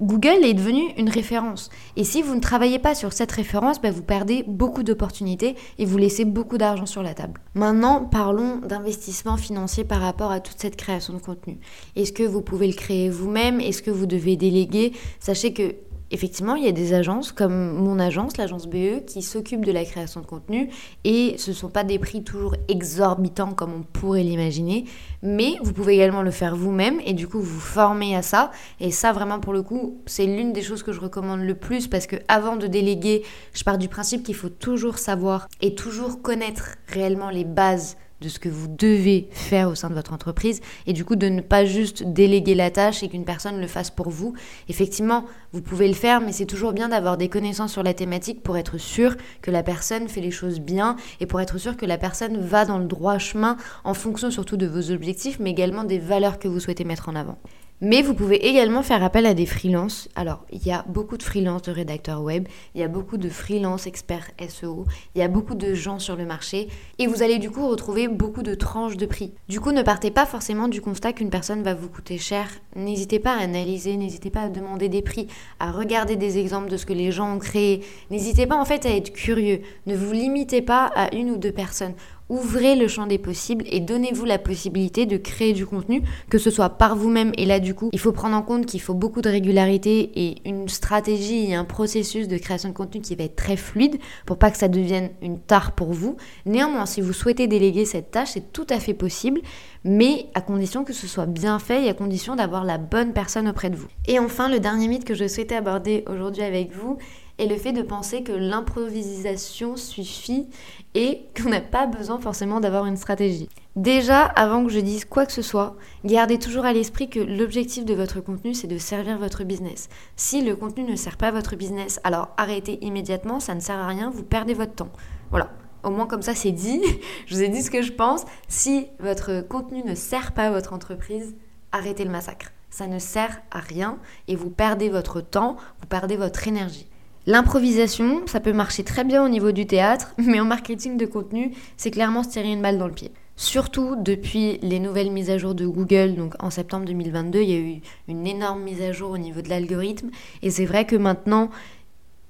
Google 0.02 0.44
est 0.44 0.54
devenu 0.54 0.82
une 0.98 1.08
référence. 1.08 1.70
Et 1.96 2.02
si 2.02 2.22
vous 2.22 2.34
ne 2.34 2.40
travaillez 2.40 2.80
pas 2.80 2.96
sur 2.96 3.12
cette 3.12 3.30
référence, 3.30 3.80
ben, 3.80 3.92
vous 3.92 4.02
perdez 4.02 4.44
beaucoup 4.48 4.82
d'opportunités 4.82 5.54
et 5.78 5.84
vous 5.84 5.96
laissez 5.96 6.24
beaucoup 6.24 6.58
d'argent 6.58 6.86
sur 6.86 7.04
la 7.04 7.14
table. 7.14 7.40
Maintenant, 7.54 8.04
parlons 8.04 8.56
d'investissement 8.58 9.36
financier 9.36 9.84
par 9.84 10.00
rapport 10.00 10.32
à 10.32 10.40
toute 10.40 10.58
cette 10.58 10.76
création 10.76 11.14
de 11.14 11.20
contenu. 11.20 11.58
Est-ce 11.94 12.12
que 12.12 12.24
vous 12.24 12.42
pouvez 12.42 12.66
le 12.66 12.74
créer 12.74 13.10
vous-même? 13.10 13.60
Est-ce 13.60 13.80
que 13.80 13.92
vous 13.92 14.06
devez 14.06 14.36
déléguer? 14.36 14.92
Sachez 15.20 15.52
que 15.52 15.76
effectivement, 16.12 16.54
il 16.54 16.64
y 16.64 16.68
a 16.68 16.72
des 16.72 16.94
agences 16.94 17.32
comme 17.32 17.72
mon 17.72 17.98
agence, 17.98 18.36
l'agence 18.36 18.66
BE, 18.66 19.04
qui 19.06 19.22
s'occupent 19.22 19.64
de 19.64 19.72
la 19.72 19.84
création 19.84 20.20
de 20.20 20.26
contenu. 20.26 20.70
Et 21.04 21.34
ce 21.38 21.50
ne 21.50 21.56
sont 21.56 21.70
pas 21.70 21.82
des 21.82 21.98
prix 21.98 22.22
toujours 22.22 22.54
exorbitants 22.68 23.52
comme 23.52 23.72
on 23.74 23.82
pourrait 23.82 24.22
l'imaginer, 24.22 24.84
mais 25.22 25.56
vous 25.62 25.72
pouvez 25.72 25.94
également 25.94 26.22
le 26.22 26.30
faire 26.30 26.54
vous-même. 26.54 27.00
Et 27.04 27.14
du 27.14 27.26
coup 27.26 27.40
vous 27.40 27.60
former 27.60 28.14
à 28.14 28.22
ça. 28.22 28.50
Et 28.78 28.90
ça, 28.90 29.12
vraiment, 29.12 29.40
pour 29.40 29.52
le 29.52 29.62
coup, 29.62 30.00
c'est 30.06 30.26
l'une 30.26 30.52
des 30.52 30.62
choses 30.62 30.82
que 30.82 30.92
je 30.92 31.00
recommande 31.00 31.40
le 31.40 31.54
plus. 31.54 31.88
Parce 31.88 32.06
que 32.06 32.16
avant 32.28 32.56
de 32.56 32.66
déléguer, 32.66 33.22
je 33.54 33.64
pars 33.64 33.78
du 33.78 33.88
principe 33.88 34.22
qu'il 34.22 34.34
faut 34.34 34.50
toujours 34.50 34.98
savoir 34.98 35.48
et 35.60 35.74
toujours 35.74 36.22
connaître 36.22 36.76
réellement 36.88 37.30
les 37.30 37.44
bases 37.44 37.96
de 38.22 38.28
ce 38.28 38.38
que 38.38 38.48
vous 38.48 38.68
devez 38.68 39.28
faire 39.30 39.68
au 39.68 39.74
sein 39.74 39.90
de 39.90 39.94
votre 39.94 40.12
entreprise 40.12 40.60
et 40.86 40.92
du 40.92 41.04
coup 41.04 41.16
de 41.16 41.28
ne 41.28 41.40
pas 41.40 41.64
juste 41.64 42.04
déléguer 42.04 42.54
la 42.54 42.70
tâche 42.70 43.02
et 43.02 43.08
qu'une 43.08 43.24
personne 43.24 43.60
le 43.60 43.66
fasse 43.66 43.90
pour 43.90 44.08
vous. 44.08 44.32
Effectivement, 44.68 45.26
vous 45.52 45.60
pouvez 45.60 45.88
le 45.88 45.94
faire, 45.94 46.20
mais 46.20 46.32
c'est 46.32 46.46
toujours 46.46 46.72
bien 46.72 46.88
d'avoir 46.88 47.16
des 47.16 47.28
connaissances 47.28 47.72
sur 47.72 47.82
la 47.82 47.94
thématique 47.94 48.42
pour 48.42 48.56
être 48.56 48.78
sûr 48.78 49.16
que 49.42 49.50
la 49.50 49.62
personne 49.62 50.08
fait 50.08 50.20
les 50.20 50.30
choses 50.30 50.60
bien 50.60 50.96
et 51.20 51.26
pour 51.26 51.40
être 51.40 51.58
sûr 51.58 51.76
que 51.76 51.84
la 51.86 51.98
personne 51.98 52.40
va 52.40 52.64
dans 52.64 52.78
le 52.78 52.86
droit 52.86 53.18
chemin 53.18 53.56
en 53.84 53.94
fonction 53.94 54.30
surtout 54.30 54.56
de 54.56 54.66
vos 54.66 54.90
objectifs, 54.90 55.38
mais 55.40 55.50
également 55.50 55.84
des 55.84 55.98
valeurs 55.98 56.38
que 56.38 56.48
vous 56.48 56.60
souhaitez 56.60 56.84
mettre 56.84 57.08
en 57.08 57.16
avant. 57.16 57.38
Mais 57.84 58.00
vous 58.00 58.14
pouvez 58.14 58.46
également 58.46 58.84
faire 58.84 59.02
appel 59.02 59.26
à 59.26 59.34
des 59.34 59.44
freelances. 59.44 60.08
Alors, 60.14 60.44
il 60.52 60.64
y 60.64 60.70
a 60.70 60.84
beaucoup 60.86 61.16
de 61.16 61.22
freelances 61.24 61.62
de 61.62 61.72
rédacteurs 61.72 62.22
web, 62.22 62.46
il 62.76 62.80
y 62.80 62.84
a 62.84 62.88
beaucoup 62.88 63.16
de 63.16 63.28
freelances 63.28 63.88
experts 63.88 64.30
SEO, 64.48 64.84
il 65.16 65.18
y 65.18 65.22
a 65.22 65.26
beaucoup 65.26 65.56
de 65.56 65.74
gens 65.74 65.98
sur 65.98 66.14
le 66.14 66.24
marché 66.24 66.68
et 67.00 67.08
vous 67.08 67.24
allez 67.24 67.40
du 67.40 67.50
coup 67.50 67.66
retrouver 67.66 68.06
beaucoup 68.06 68.44
de 68.44 68.54
tranches 68.54 68.96
de 68.96 69.04
prix. 69.04 69.32
Du 69.48 69.58
coup, 69.58 69.72
ne 69.72 69.82
partez 69.82 70.12
pas 70.12 70.26
forcément 70.26 70.68
du 70.68 70.80
constat 70.80 71.12
qu'une 71.12 71.28
personne 71.28 71.64
va 71.64 71.74
vous 71.74 71.88
coûter 71.88 72.18
cher. 72.18 72.48
N'hésitez 72.76 73.18
pas 73.18 73.34
à 73.34 73.42
analyser, 73.42 73.96
n'hésitez 73.96 74.30
pas 74.30 74.42
à 74.42 74.48
demander 74.48 74.88
des 74.88 75.02
prix, 75.02 75.26
à 75.58 75.72
regarder 75.72 76.14
des 76.14 76.38
exemples 76.38 76.70
de 76.70 76.76
ce 76.76 76.86
que 76.86 76.92
les 76.92 77.10
gens 77.10 77.34
ont 77.34 77.40
créé. 77.40 77.84
N'hésitez 78.12 78.46
pas 78.46 78.60
en 78.60 78.64
fait 78.64 78.86
à 78.86 78.94
être 78.94 79.12
curieux. 79.12 79.60
Ne 79.86 79.96
vous 79.96 80.12
limitez 80.12 80.62
pas 80.62 80.84
à 80.94 81.12
une 81.16 81.32
ou 81.32 81.36
deux 81.36 81.50
personnes. 81.50 81.94
Ouvrez 82.32 82.76
le 82.76 82.88
champ 82.88 83.06
des 83.06 83.18
possibles 83.18 83.66
et 83.70 83.78
donnez-vous 83.78 84.24
la 84.24 84.38
possibilité 84.38 85.04
de 85.04 85.18
créer 85.18 85.52
du 85.52 85.66
contenu, 85.66 86.00
que 86.30 86.38
ce 86.38 86.50
soit 86.50 86.70
par 86.70 86.96
vous-même. 86.96 87.30
Et 87.36 87.44
là, 87.44 87.60
du 87.60 87.74
coup, 87.74 87.90
il 87.92 87.98
faut 87.98 88.12
prendre 88.12 88.34
en 88.34 88.40
compte 88.40 88.64
qu'il 88.64 88.80
faut 88.80 88.94
beaucoup 88.94 89.20
de 89.20 89.28
régularité 89.28 90.10
et 90.16 90.36
une 90.48 90.66
stratégie 90.66 91.50
et 91.50 91.54
un 91.54 91.66
processus 91.66 92.28
de 92.28 92.38
création 92.38 92.70
de 92.70 92.74
contenu 92.74 93.02
qui 93.02 93.14
va 93.16 93.24
être 93.24 93.36
très 93.36 93.58
fluide 93.58 93.98
pour 94.24 94.38
pas 94.38 94.50
que 94.50 94.56
ça 94.56 94.68
devienne 94.68 95.10
une 95.20 95.40
tare 95.40 95.72
pour 95.72 95.92
vous. 95.92 96.16
Néanmoins, 96.46 96.86
si 96.86 97.02
vous 97.02 97.12
souhaitez 97.12 97.48
déléguer 97.48 97.84
cette 97.84 98.10
tâche, 98.10 98.30
c'est 98.32 98.50
tout 98.50 98.66
à 98.70 98.80
fait 98.80 98.94
possible, 98.94 99.42
mais 99.84 100.24
à 100.32 100.40
condition 100.40 100.84
que 100.84 100.94
ce 100.94 101.06
soit 101.06 101.26
bien 101.26 101.58
fait 101.58 101.84
et 101.84 101.90
à 101.90 101.94
condition 101.94 102.34
d'avoir 102.34 102.64
la 102.64 102.78
bonne 102.78 103.12
personne 103.12 103.46
auprès 103.46 103.68
de 103.68 103.76
vous. 103.76 103.88
Et 104.08 104.18
enfin, 104.18 104.48
le 104.48 104.58
dernier 104.58 104.88
mythe 104.88 105.04
que 105.04 105.14
je 105.14 105.28
souhaitais 105.28 105.56
aborder 105.56 106.02
aujourd'hui 106.08 106.44
avec 106.44 106.72
vous, 106.72 106.96
et 107.38 107.46
le 107.46 107.56
fait 107.56 107.72
de 107.72 107.82
penser 107.82 108.22
que 108.22 108.32
l'improvisation 108.32 109.76
suffit 109.76 110.48
et 110.94 111.26
qu'on 111.36 111.50
n'a 111.50 111.60
pas 111.60 111.86
besoin 111.86 112.18
forcément 112.20 112.60
d'avoir 112.60 112.86
une 112.86 112.96
stratégie. 112.96 113.48
Déjà, 113.74 114.24
avant 114.24 114.64
que 114.64 114.70
je 114.70 114.80
dise 114.80 115.06
quoi 115.06 115.24
que 115.24 115.32
ce 115.32 115.40
soit, 115.40 115.76
gardez 116.04 116.38
toujours 116.38 116.66
à 116.66 116.72
l'esprit 116.72 117.08
que 117.08 117.20
l'objectif 117.20 117.86
de 117.86 117.94
votre 117.94 118.20
contenu, 118.20 118.52
c'est 118.52 118.66
de 118.66 118.76
servir 118.76 119.16
votre 119.16 119.44
business. 119.44 119.88
Si 120.14 120.42
le 120.42 120.56
contenu 120.56 120.84
ne 120.84 120.94
sert 120.94 121.16
pas 121.16 121.30
votre 121.30 121.56
business, 121.56 121.98
alors 122.04 122.28
arrêtez 122.36 122.78
immédiatement, 122.84 123.40
ça 123.40 123.54
ne 123.54 123.60
sert 123.60 123.78
à 123.78 123.86
rien, 123.86 124.10
vous 124.10 124.24
perdez 124.24 124.54
votre 124.54 124.74
temps. 124.74 124.92
Voilà. 125.30 125.50
Au 125.84 125.90
moins 125.90 126.06
comme 126.06 126.22
ça 126.22 126.34
c'est 126.34 126.52
dit, 126.52 126.80
je 127.26 127.34
vous 127.34 127.42
ai 127.42 127.48
dit 127.48 127.62
ce 127.62 127.70
que 127.70 127.82
je 127.82 127.92
pense. 127.92 128.24
Si 128.46 128.86
votre 129.00 129.40
contenu 129.40 129.82
ne 129.82 129.94
sert 129.94 130.32
pas 130.32 130.48
à 130.48 130.50
votre 130.50 130.74
entreprise, 130.74 131.34
arrêtez 131.72 132.04
le 132.04 132.10
massacre. 132.10 132.52
Ça 132.70 132.86
ne 132.86 132.98
sert 132.98 133.40
à 133.50 133.58
rien 133.58 133.98
et 134.28 134.36
vous 134.36 134.50
perdez 134.50 134.88
votre 134.90 135.20
temps, 135.20 135.56
vous 135.80 135.86
perdez 135.86 136.16
votre 136.16 136.46
énergie. 136.46 136.88
L'improvisation, 137.26 138.26
ça 138.26 138.40
peut 138.40 138.52
marcher 138.52 138.82
très 138.82 139.04
bien 139.04 139.24
au 139.24 139.28
niveau 139.28 139.52
du 139.52 139.64
théâtre, 139.64 140.12
mais 140.18 140.40
en 140.40 140.44
marketing 140.44 140.96
de 140.96 141.06
contenu, 141.06 141.52
c'est 141.76 141.92
clairement 141.92 142.24
se 142.24 142.30
tirer 142.30 142.50
une 142.50 142.62
balle 142.62 142.78
dans 142.78 142.88
le 142.88 142.92
pied. 142.92 143.12
Surtout 143.36 143.94
depuis 143.96 144.58
les 144.62 144.80
nouvelles 144.80 145.12
mises 145.12 145.30
à 145.30 145.38
jour 145.38 145.54
de 145.54 145.64
Google, 145.64 146.16
donc 146.16 146.34
en 146.40 146.50
septembre 146.50 146.84
2022, 146.86 147.40
il 147.40 147.48
y 147.48 147.54
a 147.54 147.58
eu 147.58 147.80
une 148.08 148.26
énorme 148.26 148.62
mise 148.62 148.82
à 148.82 148.90
jour 148.90 149.12
au 149.12 149.18
niveau 149.18 149.40
de 149.40 149.48
l'algorithme, 149.48 150.10
et 150.42 150.50
c'est 150.50 150.64
vrai 150.64 150.84
que 150.84 150.96
maintenant, 150.96 151.50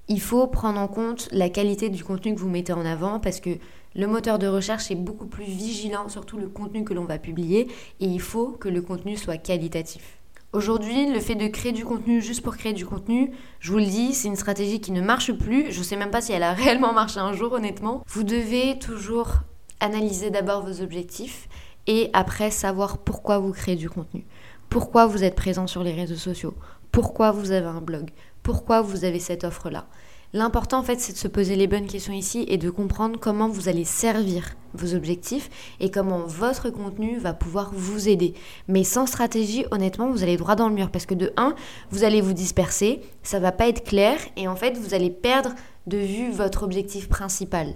il 0.09 0.20
faut 0.20 0.46
prendre 0.46 0.78
en 0.78 0.88
compte 0.88 1.26
la 1.33 1.48
qualité 1.48 1.88
du 1.88 2.05
contenu 2.05 2.35
que 2.35 2.40
vous 2.40 2.50
mettez 2.50 2.74
en 2.74 2.85
avant, 2.85 3.18
parce 3.18 3.40
que 3.40 3.50
le 3.94 4.07
moteur 4.07 4.38
de 4.38 4.46
recherche 4.46 4.90
est 4.90 4.94
beaucoup 4.94 5.26
plus 5.26 5.44
vigilant 5.44 6.11
sur 6.11 6.26
tout 6.26 6.37
le 6.37 6.48
contenu 6.48 6.85
que 6.85 6.92
l'on 6.92 7.05
va 7.05 7.18
publier, 7.18 7.68
et 8.00 8.07
il 8.07 8.20
faut 8.20 8.48
que 8.48 8.68
le 8.68 8.83
contenu 8.83 9.16
soit 9.16 9.38
qualitatif. 9.38 10.22
Aujourd'hui, 10.53 11.11
le 11.11 11.19
fait 11.19 11.35
de 11.35 11.47
créer 11.47 11.73
du 11.73 11.83
contenu 11.83 12.21
juste 12.21 12.43
pour 12.43 12.59
créer 12.59 12.75
du 12.75 12.85
contenu, 12.85 13.33
je 13.59 13.73
vous 13.73 13.79
le 13.79 13.87
dis, 13.87 14.12
c'est 14.12 14.29
une 14.29 14.37
stratégie 14.37 14.83
qui 14.83 14.93
ne 14.93 15.01
marche 15.01 15.33
plus. 15.33 15.73
Je 15.73 15.79
ne 15.79 15.85
sais 15.85 15.97
même 15.97 16.11
pas 16.11 16.21
si 16.21 16.33
elle 16.33 16.43
a 16.43 16.53
réellement 16.53 16.93
marché 16.93 17.21
un 17.21 17.33
jour, 17.33 17.53
honnêtement. 17.53 18.05
Vous 18.07 18.23
devez 18.23 18.79
toujours 18.79 19.41
analyser 19.81 20.29
d'abord 20.29 20.62
vos 20.62 20.83
objectifs 20.83 21.49
et 21.87 22.11
après 22.12 22.51
savoir 22.51 22.99
pourquoi 22.99 23.38
vous 23.38 23.53
créez 23.53 23.77
du 23.77 23.88
contenu. 23.88 24.27
Pourquoi 24.69 25.07
vous 25.07 25.25
êtes 25.25 25.37
présent 25.37 25.67
sur 25.67 25.83
les 25.83 25.93
réseaux 25.93 26.17
sociaux 26.17 26.55
Pourquoi 26.93 27.31
vous 27.31 27.51
avez 27.51 27.67
un 27.67 27.81
blog 27.81 28.11
Pourquoi 28.43 28.83
vous 28.83 29.07
avez 29.07 29.21
cette 29.21 29.45
offre-là 29.45 29.87
L'important 30.35 30.79
en 30.79 30.83
fait 30.83 30.99
c'est 30.99 31.12
de 31.12 31.18
se 31.18 31.29
poser 31.29 31.57
les 31.57 31.66
bonnes 31.66 31.87
questions 31.87 32.14
ici 32.14 32.47
et 32.49 32.57
de 32.57 32.71
comprendre 32.71 33.21
comment 33.21 33.49
vous 33.49 33.68
allez 33.68 33.85
servir 33.85 34.55
vos 34.73 34.95
objectifs 34.95 35.51
et 35.79 35.90
comment 35.90 36.25
votre 36.27 36.71
contenu 36.71 37.18
va 37.18 37.35
pouvoir 37.35 37.71
vous 37.75 38.09
aider. 38.09 38.33
Mais 38.66 38.83
sans 38.83 39.05
stratégie, 39.05 39.66
honnêtement, 39.73 40.11
vous 40.11 40.23
allez 40.23 40.38
droit 40.38 40.55
dans 40.55 40.71
le 40.71 40.75
mur 40.75 40.90
parce 40.90 41.05
que 41.05 41.12
de 41.12 41.35
1, 41.37 41.55
vous 41.90 42.05
allez 42.05 42.23
vous 42.23 42.33
disperser, 42.33 43.03
ça 43.23 43.40
va 43.40 43.53
pas 43.53 43.68
être 43.68 43.85
clair 43.85 44.16
et 44.38 44.49
en 44.49 44.57
fait 44.57 44.79
vous 44.79 44.95
allez 44.95 45.11
perdre 45.11 45.55
de 45.87 45.99
vue 45.99 46.31
votre 46.31 46.62
objectif 46.62 47.11
principal. 47.11 47.75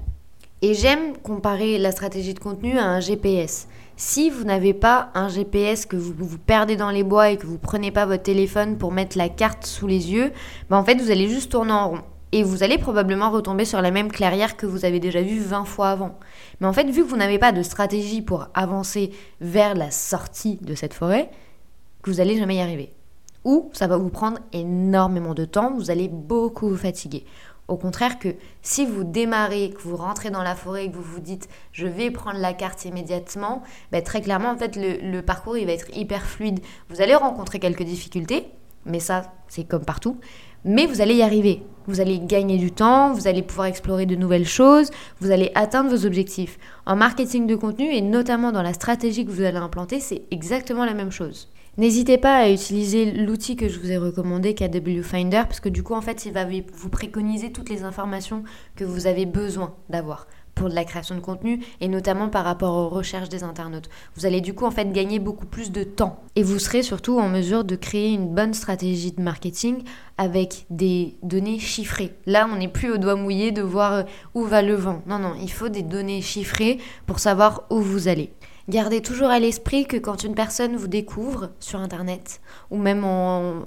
Et 0.62 0.72
j'aime 0.72 1.18
comparer 1.18 1.76
la 1.76 1.92
stratégie 1.92 2.32
de 2.32 2.38
contenu 2.38 2.78
à 2.78 2.86
un 2.86 3.00
GPS. 3.00 3.68
Si 3.98 4.30
vous 4.30 4.44
n'avez 4.44 4.72
pas 4.72 5.10
un 5.14 5.28
GPS 5.28 5.84
que 5.84 5.96
vous 5.96 6.14
vous 6.16 6.38
perdez 6.38 6.76
dans 6.76 6.90
les 6.90 7.04
bois 7.04 7.28
et 7.28 7.36
que 7.36 7.46
vous 7.46 7.58
prenez 7.58 7.90
pas 7.90 8.06
votre 8.06 8.22
téléphone 8.22 8.78
pour 8.78 8.92
mettre 8.92 9.18
la 9.18 9.28
carte 9.28 9.66
sous 9.66 9.86
les 9.86 10.10
yeux, 10.10 10.32
ben 10.70 10.78
en 10.78 10.84
fait 10.84 10.98
vous 10.98 11.10
allez 11.10 11.28
juste 11.28 11.52
tourner 11.52 11.72
en 11.72 11.90
rond 11.90 12.02
et 12.36 12.42
vous 12.42 12.62
allez 12.62 12.76
probablement 12.76 13.30
retomber 13.30 13.64
sur 13.64 13.80
la 13.80 13.90
même 13.90 14.12
clairière 14.12 14.58
que 14.58 14.66
vous 14.66 14.84
avez 14.84 15.00
déjà 15.00 15.22
vue 15.22 15.40
20 15.40 15.64
fois 15.64 15.88
avant. 15.88 16.18
Mais 16.60 16.66
en 16.66 16.72
fait, 16.74 16.84
vu 16.84 17.02
que 17.02 17.08
vous 17.08 17.16
n'avez 17.16 17.38
pas 17.38 17.50
de 17.50 17.62
stratégie 17.62 18.20
pour 18.20 18.48
avancer 18.52 19.10
vers 19.40 19.74
la 19.74 19.90
sortie 19.90 20.58
de 20.60 20.74
cette 20.74 20.92
forêt, 20.92 21.30
vous 22.04 22.16
n'allez 22.16 22.36
jamais 22.36 22.56
y 22.56 22.60
arriver. 22.60 22.92
Ou 23.44 23.70
ça 23.72 23.86
va 23.86 23.96
vous 23.96 24.10
prendre 24.10 24.38
énormément 24.52 25.32
de 25.32 25.46
temps, 25.46 25.72
vous 25.72 25.90
allez 25.90 26.08
beaucoup 26.08 26.68
vous 26.68 26.76
fatiguer. 26.76 27.24
Au 27.68 27.78
contraire 27.78 28.18
que 28.18 28.34
si 28.60 28.84
vous 28.84 29.02
démarrez, 29.02 29.70
que 29.70 29.80
vous 29.80 29.96
rentrez 29.96 30.28
dans 30.28 30.42
la 30.42 30.56
forêt, 30.56 30.90
que 30.90 30.96
vous 30.96 31.02
vous 31.02 31.20
dites 31.20 31.48
je 31.72 31.86
vais 31.86 32.10
prendre 32.10 32.38
la 32.38 32.52
carte 32.52 32.84
immédiatement, 32.84 33.62
ben, 33.92 34.02
très 34.02 34.20
clairement 34.20 34.50
en 34.50 34.56
le, 34.56 35.10
le 35.10 35.22
parcours 35.22 35.56
il 35.56 35.64
va 35.64 35.72
être 35.72 35.88
hyper 35.96 36.26
fluide. 36.26 36.60
Vous 36.90 37.00
allez 37.00 37.14
rencontrer 37.14 37.60
quelques 37.60 37.84
difficultés, 37.84 38.50
mais 38.84 39.00
ça 39.00 39.32
c'est 39.48 39.64
comme 39.64 39.86
partout. 39.86 40.18
Mais 40.66 40.84
vous 40.84 41.00
allez 41.00 41.14
y 41.14 41.22
arriver. 41.22 41.62
Vous 41.86 42.00
allez 42.00 42.18
gagner 42.18 42.58
du 42.58 42.72
temps, 42.72 43.12
vous 43.12 43.28
allez 43.28 43.42
pouvoir 43.42 43.66
explorer 43.66 44.06
de 44.06 44.16
nouvelles 44.16 44.46
choses, 44.46 44.90
vous 45.20 45.30
allez 45.30 45.52
atteindre 45.54 45.90
vos 45.90 46.06
objectifs. 46.06 46.58
En 46.84 46.96
marketing 46.96 47.46
de 47.46 47.56
contenu 47.56 47.92
et 47.92 48.02
notamment 48.02 48.52
dans 48.52 48.62
la 48.62 48.72
stratégie 48.72 49.24
que 49.24 49.30
vous 49.30 49.42
allez 49.42 49.56
implanter, 49.56 50.00
c'est 50.00 50.22
exactement 50.30 50.84
la 50.84 50.94
même 50.94 51.12
chose. 51.12 51.48
N'hésitez 51.78 52.16
pas 52.16 52.36
à 52.36 52.48
utiliser 52.48 53.12
l'outil 53.12 53.54
que 53.54 53.68
je 53.68 53.78
vous 53.78 53.92
ai 53.92 53.98
recommandé, 53.98 54.54
KW 54.54 55.02
Finder, 55.02 55.42
parce 55.44 55.60
que 55.60 55.68
du 55.68 55.82
coup, 55.82 55.92
en 55.94 56.00
fait, 56.00 56.24
il 56.24 56.32
va 56.32 56.46
vous 56.46 56.88
préconiser 56.88 57.52
toutes 57.52 57.68
les 57.68 57.84
informations 57.84 58.44
que 58.76 58.84
vous 58.84 59.06
avez 59.06 59.26
besoin 59.26 59.74
d'avoir 59.90 60.26
pour 60.56 60.68
de 60.68 60.74
la 60.74 60.84
création 60.84 61.14
de 61.14 61.20
contenu 61.20 61.60
et 61.80 61.86
notamment 61.86 62.28
par 62.28 62.44
rapport 62.44 62.74
aux 62.74 62.88
recherches 62.88 63.28
des 63.28 63.44
internautes. 63.44 63.88
Vous 64.16 64.26
allez 64.26 64.40
du 64.40 64.54
coup 64.54 64.64
en 64.64 64.72
fait 64.72 64.90
gagner 64.90 65.20
beaucoup 65.20 65.46
plus 65.46 65.70
de 65.70 65.84
temps 65.84 66.18
et 66.34 66.42
vous 66.42 66.58
serez 66.58 66.82
surtout 66.82 67.20
en 67.20 67.28
mesure 67.28 67.62
de 67.62 67.76
créer 67.76 68.12
une 68.12 68.34
bonne 68.34 68.54
stratégie 68.54 69.12
de 69.12 69.22
marketing 69.22 69.84
avec 70.18 70.66
des 70.70 71.14
données 71.22 71.58
chiffrées. 71.58 72.14
Là, 72.24 72.48
on 72.50 72.56
n'est 72.56 72.68
plus 72.68 72.90
au 72.90 72.96
doigt 72.96 73.16
mouillé 73.16 73.52
de 73.52 73.62
voir 73.62 73.92
euh, 73.92 74.02
où 74.34 74.44
va 74.44 74.62
le 74.62 74.74
vent. 74.74 75.02
Non, 75.06 75.18
non, 75.18 75.34
il 75.40 75.52
faut 75.52 75.68
des 75.68 75.82
données 75.82 76.22
chiffrées 76.22 76.78
pour 77.06 77.18
savoir 77.18 77.64
où 77.70 77.80
vous 77.80 78.08
allez. 78.08 78.32
Gardez 78.68 79.00
toujours 79.00 79.28
à 79.28 79.38
l'esprit 79.38 79.86
que 79.86 79.96
quand 79.96 80.24
une 80.24 80.34
personne 80.34 80.74
vous 80.74 80.88
découvre 80.88 81.50
sur 81.60 81.78
Internet 81.78 82.40
ou 82.70 82.78
même 82.78 83.04
en, 83.04 83.62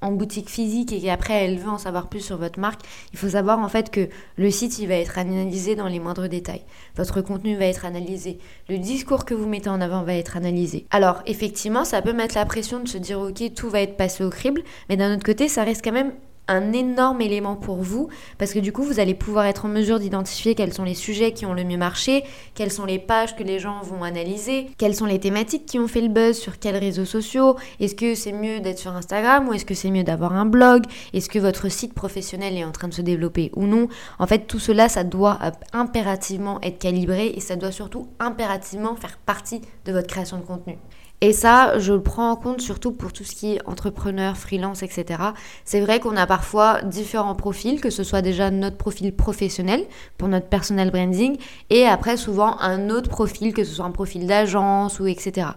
en 0.00 0.12
boutique 0.12 0.48
physique 0.48 0.92
et 0.92 1.00
qu'après 1.00 1.44
elle 1.44 1.58
veut 1.58 1.70
en 1.70 1.78
savoir 1.78 2.08
plus 2.08 2.20
sur 2.20 2.36
votre 2.36 2.58
marque, 2.58 2.80
il 3.12 3.18
faut 3.18 3.30
savoir 3.30 3.58
en 3.58 3.68
fait 3.68 3.90
que 3.90 4.08
le 4.36 4.50
site 4.50 4.78
il 4.78 4.88
va 4.88 4.94
être 4.94 5.18
analysé 5.18 5.74
dans 5.74 5.88
les 5.88 6.00
moindres 6.00 6.28
détails. 6.28 6.62
Votre 6.96 7.20
contenu 7.20 7.56
va 7.56 7.66
être 7.66 7.84
analysé. 7.84 8.38
Le 8.68 8.78
discours 8.78 9.24
que 9.24 9.34
vous 9.34 9.46
mettez 9.46 9.70
en 9.70 9.80
avant 9.80 10.02
va 10.02 10.14
être 10.14 10.36
analysé. 10.36 10.86
Alors 10.90 11.22
effectivement, 11.26 11.84
ça 11.84 12.02
peut 12.02 12.12
mettre 12.12 12.34
la 12.34 12.46
pression 12.46 12.80
de 12.80 12.88
se 12.88 12.98
dire 12.98 13.20
ok, 13.20 13.54
tout 13.54 13.68
va 13.68 13.80
être 13.80 13.96
passé 13.96 14.24
au 14.24 14.30
crible, 14.30 14.62
mais 14.88 14.96
d'un 14.96 15.14
autre 15.14 15.24
côté, 15.24 15.48
ça 15.48 15.64
reste 15.64 15.84
quand 15.84 15.92
même 15.92 16.12
un 16.50 16.72
énorme 16.72 17.20
élément 17.20 17.56
pour 17.56 17.76
vous 17.76 18.08
parce 18.38 18.52
que 18.52 18.58
du 18.58 18.72
coup 18.72 18.82
vous 18.82 18.98
allez 19.00 19.14
pouvoir 19.14 19.46
être 19.46 19.64
en 19.64 19.68
mesure 19.68 20.00
d'identifier 20.00 20.54
quels 20.54 20.74
sont 20.74 20.84
les 20.84 20.94
sujets 20.94 21.32
qui 21.32 21.46
ont 21.46 21.54
le 21.54 21.64
mieux 21.64 21.76
marché, 21.76 22.24
quelles 22.54 22.72
sont 22.72 22.84
les 22.84 22.98
pages 22.98 23.36
que 23.36 23.44
les 23.44 23.58
gens 23.58 23.80
vont 23.82 24.02
analyser, 24.02 24.66
quelles 24.76 24.94
sont 24.94 25.06
les 25.06 25.20
thématiques 25.20 25.64
qui 25.64 25.78
ont 25.78 25.86
fait 25.86 26.00
le 26.00 26.08
buzz 26.08 26.36
sur 26.36 26.58
quels 26.58 26.76
réseaux 26.76 27.04
sociaux, 27.04 27.56
est-ce 27.78 27.94
que 27.94 28.14
c'est 28.14 28.32
mieux 28.32 28.60
d'être 28.60 28.78
sur 28.78 28.94
Instagram 28.94 29.48
ou 29.48 29.52
est-ce 29.52 29.64
que 29.64 29.74
c'est 29.74 29.90
mieux 29.90 30.04
d'avoir 30.04 30.34
un 30.34 30.44
blog, 30.44 30.84
est-ce 31.12 31.28
que 31.28 31.38
votre 31.38 31.68
site 31.68 31.94
professionnel 31.94 32.56
est 32.56 32.64
en 32.64 32.72
train 32.72 32.88
de 32.88 32.94
se 32.94 33.02
développer 33.02 33.52
ou 33.54 33.66
non. 33.66 33.88
En 34.18 34.26
fait 34.26 34.46
tout 34.46 34.58
cela 34.58 34.88
ça 34.88 35.04
doit 35.04 35.38
impérativement 35.72 36.60
être 36.62 36.78
calibré 36.78 37.28
et 37.28 37.40
ça 37.40 37.54
doit 37.54 37.72
surtout 37.72 38.08
impérativement 38.18 38.96
faire 38.96 39.18
partie 39.24 39.60
de 39.84 39.92
votre 39.92 40.08
création 40.08 40.38
de 40.38 40.42
contenu. 40.42 40.78
Et 41.22 41.34
ça, 41.34 41.78
je 41.78 41.92
le 41.92 42.02
prends 42.02 42.30
en 42.30 42.36
compte 42.36 42.62
surtout 42.62 42.92
pour 42.92 43.12
tout 43.12 43.24
ce 43.24 43.34
qui 43.34 43.52
est 43.52 43.68
entrepreneur, 43.68 44.38
freelance, 44.38 44.82
etc. 44.82 45.22
C'est 45.66 45.82
vrai 45.82 46.00
qu'on 46.00 46.16
a 46.16 46.26
parfois 46.26 46.80
différents 46.80 47.34
profils, 47.34 47.78
que 47.78 47.90
ce 47.90 48.04
soit 48.04 48.22
déjà 48.22 48.50
notre 48.50 48.78
profil 48.78 49.14
professionnel 49.14 49.84
pour 50.16 50.28
notre 50.28 50.46
personal 50.46 50.90
branding, 50.90 51.36
et 51.68 51.84
après 51.84 52.16
souvent 52.16 52.58
un 52.60 52.88
autre 52.88 53.10
profil, 53.10 53.52
que 53.52 53.64
ce 53.64 53.74
soit 53.74 53.84
un 53.84 53.90
profil 53.90 54.26
d'agence 54.26 54.98
ou 54.98 55.06
etc. 55.06 55.48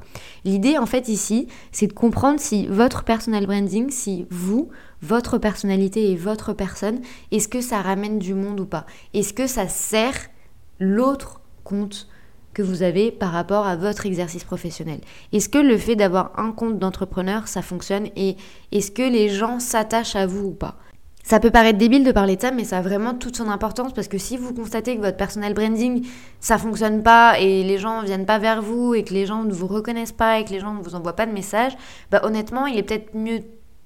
L'idée 0.43 0.77
en 0.77 0.85
fait 0.85 1.07
ici, 1.07 1.47
c'est 1.71 1.87
de 1.87 1.93
comprendre 1.93 2.41
si 2.41 2.67
votre 2.67 3.05
personal 3.05 3.45
branding, 3.45 3.89
si 3.89 4.27
vous, 4.29 4.69
votre 5.01 5.37
personnalité 5.37 6.11
et 6.11 6.17
votre 6.17 6.51
personne, 6.51 6.99
est-ce 7.31 7.47
que 7.47 7.61
ça 7.61 7.81
ramène 7.81 8.19
du 8.19 8.33
monde 8.33 8.59
ou 8.59 8.65
pas? 8.65 8.85
Est-ce 9.13 9.33
que 9.33 9.47
ça 9.47 9.69
sert 9.69 10.17
l'autre 10.79 11.39
compte 11.63 12.09
que 12.53 12.61
vous 12.61 12.83
avez 12.83 13.11
par 13.11 13.31
rapport 13.31 13.65
à 13.65 13.75
votre 13.75 14.05
exercice 14.05 14.43
professionnel. 14.43 14.99
Est-ce 15.31 15.49
que 15.49 15.57
le 15.57 15.77
fait 15.77 15.95
d'avoir 15.95 16.31
un 16.37 16.51
compte 16.51 16.79
d'entrepreneur, 16.79 17.47
ça 17.47 17.61
fonctionne 17.61 18.07
et 18.15 18.37
est-ce 18.71 18.91
que 18.91 19.01
les 19.01 19.29
gens 19.29 19.59
s'attachent 19.59 20.15
à 20.15 20.25
vous 20.25 20.47
ou 20.47 20.51
pas? 20.51 20.77
Ça 21.25 21.39
peut 21.39 21.51
paraître 21.51 21.77
débile 21.77 22.03
de 22.03 22.11
parler 22.11 22.35
de 22.35 22.41
ça, 22.41 22.51
mais 22.51 22.65
ça 22.65 22.79
a 22.79 22.81
vraiment 22.81 23.13
toute 23.13 23.37
son 23.37 23.47
importance 23.47 23.93
parce 23.93 24.09
que 24.09 24.17
si 24.17 24.35
vous 24.35 24.53
constatez 24.53 24.97
que 24.97 25.01
votre 25.01 25.15
personal 25.15 25.53
branding, 25.53 26.05
ça 26.41 26.57
fonctionne 26.57 27.01
pas 27.01 27.39
et 27.39 27.63
les 27.63 27.77
gens 27.77 28.01
viennent 28.03 28.25
pas 28.25 28.39
vers 28.39 28.61
vous 28.61 28.93
et 28.93 29.05
que 29.05 29.13
les 29.13 29.25
gens 29.25 29.43
ne 29.43 29.53
vous 29.53 29.67
reconnaissent 29.67 30.11
pas 30.11 30.39
et 30.39 30.43
que 30.43 30.49
les 30.49 30.59
gens 30.59 30.73
ne 30.73 30.83
vous 30.83 30.95
envoient 30.95 31.15
pas 31.15 31.25
de 31.25 31.31
messages, 31.31 31.77
bah 32.11 32.19
honnêtement, 32.23 32.65
il 32.65 32.77
est 32.77 32.83
peut-être 32.83 33.15
mieux 33.15 33.39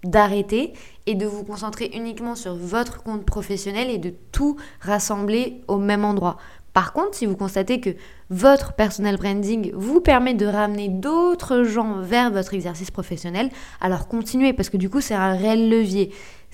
d'arrêter 0.03 0.73
et 1.05 1.13
de 1.13 1.25
vous 1.25 1.43
concentrer 1.43 1.91
uniquement 1.93 2.35
sur 2.35 2.55
votre 2.55 3.03
compte 3.03 3.23
professionnel 3.23 3.89
et 3.89 3.97
de 3.99 4.13
tout 4.31 4.57
rassembler 4.81 5.61
au 5.67 5.77
même 5.77 6.05
endroit. 6.05 6.37
Par 6.77 6.93
contre, 6.93 7.15
si 7.15 7.25
vous 7.25 7.35
constatez 7.35 7.79
que 7.79 7.89
votre 8.29 8.73
personal 8.73 9.17
branding 9.17 9.71
vous 9.73 9.99
permet 9.99 10.35
de 10.35 10.45
ramener 10.45 10.89
d'autres 10.89 11.63
gens 11.63 12.01
vers 12.01 12.29
votre 12.29 12.53
exercice 12.53 12.91
professionnel, 12.91 13.49
alors 13.81 14.07
continuez 14.07 14.53
parce 14.53 14.69
que 14.69 14.77
du 14.77 14.87
coup 14.87 15.01
c'est 15.01 15.15
un 15.15 15.33
réel 15.33 15.71
levier. 15.71 16.11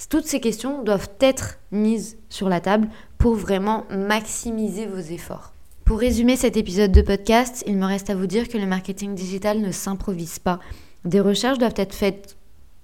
Toutes 0.10 0.26
ces 0.26 0.40
questions 0.40 0.82
doivent 0.82 1.10
être 1.20 1.60
mises 1.74 2.16
sur 2.30 2.48
la 2.48 2.62
table 2.62 2.88
pour 3.18 3.36
vraiment 3.36 3.84
maximiser 3.90 4.86
vos 4.86 5.02
efforts. 5.02 5.52
Pour 5.84 6.00
résumer 6.00 6.38
cet 6.38 6.56
épisode 6.56 6.94
de 6.94 7.02
podcast, 7.02 7.62
il 7.68 7.76
me 7.76 7.86
reste 7.86 8.10
à 8.10 8.16
vous 8.16 8.26
dire 8.26 8.48
que 8.48 8.58
le 8.58 8.66
marketing 8.66 9.16
digital 9.16 9.60
ne 9.60 9.74
s'improvise 9.74 10.40
pas. 10.40 10.62
Des 11.04 11.20
recherches 11.20 11.58
doivent 11.58 11.74
être 11.76 11.94
faites, 11.94 12.38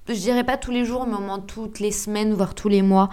je 0.10 0.16
dirais 0.16 0.44
pas 0.44 0.58
tous 0.58 0.72
les 0.72 0.84
jours, 0.84 1.08
mais 1.08 1.16
au 1.16 1.22
moins 1.22 1.40
toutes 1.40 1.80
les 1.80 1.94
semaines, 1.94 2.34
voire 2.34 2.54
tous 2.54 2.68
les 2.68 2.82
mois 2.82 3.10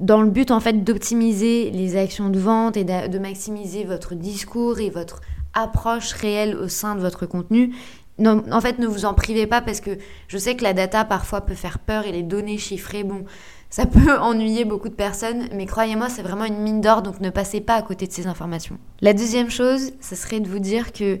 dans 0.00 0.22
le 0.22 0.30
but 0.30 0.50
en 0.50 0.60
fait 0.60 0.84
d'optimiser 0.84 1.70
les 1.70 1.96
actions 1.96 2.30
de 2.30 2.38
vente 2.38 2.76
et 2.76 2.84
de, 2.84 3.18
maximiser 3.18 3.84
votre 3.84 4.14
discours 4.14 4.80
et 4.80 4.90
votre 4.90 5.20
approche 5.52 6.12
réelle 6.12 6.56
au 6.56 6.68
sein 6.68 6.94
de 6.94 7.00
votre 7.00 7.26
contenu. 7.26 7.74
En 8.18 8.60
fait, 8.60 8.78
ne 8.78 8.86
vous 8.86 9.04
en 9.04 9.14
privez 9.14 9.46
pas 9.46 9.60
parce 9.60 9.80
que 9.80 9.96
je 10.28 10.38
sais 10.38 10.54
que 10.54 10.62
la 10.62 10.74
data 10.74 11.04
parfois 11.04 11.40
peut 11.42 11.54
faire 11.54 11.78
peur 11.78 12.06
et 12.06 12.12
les 12.12 12.22
données 12.22 12.58
chiffrées, 12.58 13.04
bon, 13.04 13.24
ça 13.70 13.86
peut 13.86 14.18
ennuyer 14.18 14.64
beaucoup 14.64 14.88
de 14.88 14.94
personnes, 14.94 15.48
mais 15.54 15.66
croyez-moi, 15.66 16.08
c'est 16.08 16.22
vraiment 16.22 16.44
une 16.44 16.58
mine 16.58 16.80
d'or, 16.80 17.02
donc 17.02 17.20
ne 17.20 17.30
passez 17.30 17.60
pas 17.60 17.74
à 17.74 17.82
côté 17.82 18.06
de 18.06 18.12
ces 18.12 18.26
informations. 18.26 18.78
La 19.00 19.14
deuxième 19.14 19.50
chose, 19.50 19.92
ce 20.00 20.16
serait 20.16 20.40
de 20.40 20.48
vous 20.48 20.58
dire 20.58 20.92
que 20.92 21.18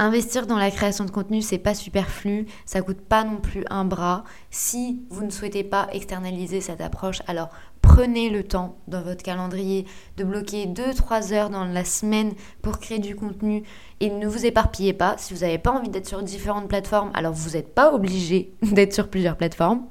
Investir 0.00 0.46
dans 0.46 0.58
la 0.58 0.70
création 0.70 1.04
de 1.04 1.10
contenu, 1.10 1.42
c'est 1.42 1.58
pas 1.58 1.74
superflu, 1.74 2.46
ça 2.64 2.82
coûte 2.82 3.00
pas 3.00 3.24
non 3.24 3.38
plus 3.38 3.64
un 3.68 3.84
bras. 3.84 4.22
Si 4.48 5.02
vous 5.10 5.24
ne 5.24 5.30
souhaitez 5.30 5.64
pas 5.64 5.88
externaliser 5.92 6.60
cette 6.60 6.80
approche, 6.80 7.18
alors 7.26 7.48
prenez 7.88 8.28
le 8.28 8.44
temps 8.44 8.76
dans 8.86 9.00
votre 9.00 9.22
calendrier 9.22 9.86
de 10.18 10.24
bloquer 10.24 10.66
2-3 10.66 11.32
heures 11.32 11.50
dans 11.50 11.64
la 11.64 11.84
semaine 11.84 12.32
pour 12.60 12.78
créer 12.78 12.98
du 12.98 13.16
contenu 13.16 13.62
et 14.00 14.10
ne 14.10 14.28
vous 14.28 14.44
éparpillez 14.44 14.92
pas. 14.92 15.16
Si 15.16 15.32
vous 15.32 15.40
n'avez 15.40 15.58
pas 15.58 15.72
envie 15.72 15.88
d'être 15.88 16.06
sur 16.06 16.22
différentes 16.22 16.68
plateformes, 16.68 17.10
alors 17.14 17.32
vous 17.32 17.50
n'êtes 17.50 17.74
pas 17.74 17.92
obligé 17.92 18.52
d'être 18.62 18.92
sur 18.92 19.08
plusieurs 19.08 19.36
plateformes. 19.36 19.86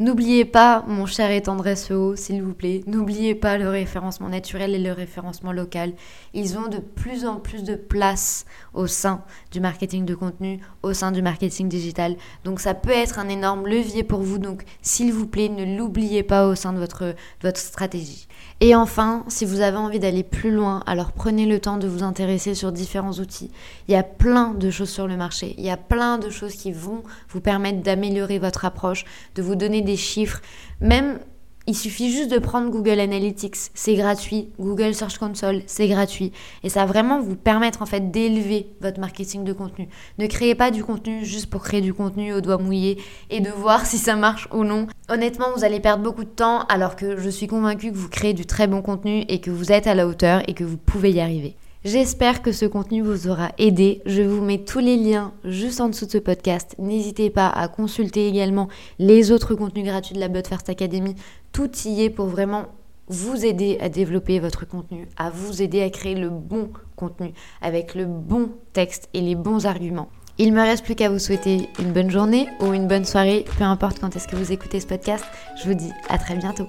N'oubliez 0.00 0.46
pas, 0.46 0.82
mon 0.88 1.04
cher 1.04 1.30
et 1.30 1.42
tendre 1.42 1.74
SEO, 1.74 2.16
s'il 2.16 2.42
vous 2.42 2.54
plaît, 2.54 2.82
n'oubliez 2.86 3.34
pas 3.34 3.58
le 3.58 3.68
référencement 3.68 4.30
naturel 4.30 4.74
et 4.74 4.78
le 4.78 4.92
référencement 4.92 5.52
local. 5.52 5.92
Ils 6.32 6.56
ont 6.56 6.68
de 6.68 6.78
plus 6.78 7.26
en 7.26 7.36
plus 7.36 7.64
de 7.64 7.74
place 7.74 8.46
au 8.72 8.86
sein 8.86 9.22
du 9.52 9.60
marketing 9.60 10.06
de 10.06 10.14
contenu, 10.14 10.58
au 10.82 10.94
sein 10.94 11.12
du 11.12 11.20
marketing 11.20 11.68
digital. 11.68 12.16
Donc 12.44 12.60
ça 12.60 12.72
peut 12.72 12.88
être 12.88 13.18
un 13.18 13.28
énorme 13.28 13.66
levier 13.66 14.02
pour 14.02 14.22
vous. 14.22 14.38
Donc 14.38 14.64
s'il 14.80 15.12
vous 15.12 15.26
plaît, 15.26 15.50
ne 15.50 15.76
l'oubliez 15.76 16.22
pas 16.22 16.46
au 16.46 16.54
sein 16.54 16.72
de 16.72 16.78
votre, 16.78 17.04
de 17.04 17.14
votre 17.42 17.60
stratégie. 17.60 18.26
Et 18.60 18.74
enfin, 18.74 19.24
si 19.28 19.44
vous 19.44 19.60
avez 19.60 19.78
envie 19.78 19.98
d'aller 19.98 20.22
plus 20.22 20.50
loin, 20.50 20.82
alors 20.86 21.12
prenez 21.12 21.46
le 21.46 21.60
temps 21.60 21.78
de 21.78 21.88
vous 21.88 22.02
intéresser 22.02 22.54
sur 22.54 22.72
différents 22.72 23.12
outils. 23.12 23.50
Il 23.88 23.92
y 23.92 23.96
a 23.96 24.02
plein 24.02 24.52
de 24.52 24.70
choses 24.70 24.90
sur 24.90 25.06
le 25.06 25.16
marché. 25.16 25.54
Il 25.56 25.64
y 25.64 25.70
a 25.70 25.78
plein 25.78 26.18
de 26.18 26.28
choses 26.28 26.54
qui 26.54 26.70
vont 26.70 27.02
vous 27.30 27.40
permettre 27.40 27.82
d'améliorer 27.82 28.38
votre 28.38 28.64
approche, 28.64 29.04
de 29.34 29.42
vous 29.42 29.54
donner 29.54 29.80
des 29.80 29.96
chiffres. 29.96 30.42
Même 30.80 31.20
il 31.66 31.76
suffit 31.76 32.10
juste 32.10 32.30
de 32.30 32.38
prendre 32.38 32.70
Google 32.70 33.00
Analytics, 33.00 33.56
c'est 33.74 33.94
gratuit. 33.94 34.48
Google 34.58 34.94
Search 34.94 35.18
Console, 35.18 35.62
c'est 35.66 35.88
gratuit. 35.88 36.32
Et 36.64 36.68
ça 36.68 36.80
va 36.80 36.86
vraiment 36.86 37.20
vous 37.20 37.36
permettre 37.36 37.82
en 37.82 37.86
fait 37.86 38.10
d'élever 38.10 38.66
votre 38.80 38.98
marketing 38.98 39.44
de 39.44 39.52
contenu. 39.52 39.88
Ne 40.18 40.26
créez 40.26 40.54
pas 40.54 40.70
du 40.70 40.82
contenu 40.82 41.24
juste 41.24 41.46
pour 41.46 41.62
créer 41.62 41.80
du 41.80 41.94
contenu 41.94 42.32
au 42.32 42.40
doigt 42.40 42.58
mouillé 42.58 42.98
et 43.28 43.40
de 43.40 43.50
voir 43.50 43.86
si 43.86 43.98
ça 43.98 44.16
marche 44.16 44.48
ou 44.52 44.64
non. 44.64 44.86
Honnêtement, 45.08 45.46
vous 45.54 45.64
allez 45.64 45.80
perdre 45.80 46.02
beaucoup 46.02 46.24
de 46.24 46.30
temps 46.30 46.64
alors 46.68 46.96
que 46.96 47.18
je 47.18 47.30
suis 47.30 47.46
convaincue 47.46 47.92
que 47.92 47.96
vous 47.96 48.08
créez 48.08 48.32
du 48.32 48.46
très 48.46 48.66
bon 48.66 48.82
contenu 48.82 49.24
et 49.28 49.40
que 49.40 49.50
vous 49.50 49.70
êtes 49.70 49.86
à 49.86 49.94
la 49.94 50.06
hauteur 50.06 50.42
et 50.48 50.54
que 50.54 50.64
vous 50.64 50.78
pouvez 50.78 51.12
y 51.12 51.20
arriver. 51.20 51.56
J'espère 51.82 52.42
que 52.42 52.52
ce 52.52 52.66
contenu 52.66 53.00
vous 53.00 53.26
aura 53.26 53.52
aidé. 53.56 54.02
Je 54.04 54.20
vous 54.20 54.42
mets 54.42 54.58
tous 54.58 54.80
les 54.80 54.98
liens 54.98 55.32
juste 55.44 55.80
en 55.80 55.88
dessous 55.88 56.04
de 56.04 56.10
ce 56.10 56.18
podcast. 56.18 56.74
N'hésitez 56.78 57.30
pas 57.30 57.48
à 57.48 57.68
consulter 57.68 58.28
également 58.28 58.68
les 58.98 59.32
autres 59.32 59.54
contenus 59.54 59.86
gratuits 59.86 60.14
de 60.14 60.20
la 60.20 60.28
But 60.28 60.46
First 60.46 60.68
Academy. 60.68 61.14
Tout 61.52 61.70
y 61.86 62.02
est 62.02 62.10
pour 62.10 62.26
vraiment 62.26 62.66
vous 63.08 63.46
aider 63.46 63.78
à 63.80 63.88
développer 63.88 64.40
votre 64.40 64.68
contenu, 64.68 65.08
à 65.16 65.30
vous 65.30 65.62
aider 65.62 65.80
à 65.80 65.88
créer 65.88 66.16
le 66.16 66.28
bon 66.28 66.68
contenu 66.96 67.32
avec 67.62 67.94
le 67.94 68.04
bon 68.04 68.50
texte 68.74 69.08
et 69.14 69.22
les 69.22 69.34
bons 69.34 69.64
arguments. 69.64 70.10
Il 70.36 70.52
me 70.52 70.60
reste 70.60 70.84
plus 70.84 70.94
qu'à 70.94 71.08
vous 71.08 71.18
souhaiter 71.18 71.70
une 71.78 71.92
bonne 71.92 72.10
journée 72.10 72.46
ou 72.60 72.74
une 72.74 72.88
bonne 72.88 73.06
soirée, 73.06 73.46
peu 73.56 73.64
importe 73.64 74.00
quand 74.00 74.14
est-ce 74.14 74.28
que 74.28 74.36
vous 74.36 74.52
écoutez 74.52 74.80
ce 74.80 74.86
podcast. 74.86 75.24
Je 75.62 75.68
vous 75.68 75.74
dis 75.74 75.90
à 76.10 76.18
très 76.18 76.36
bientôt. 76.36 76.66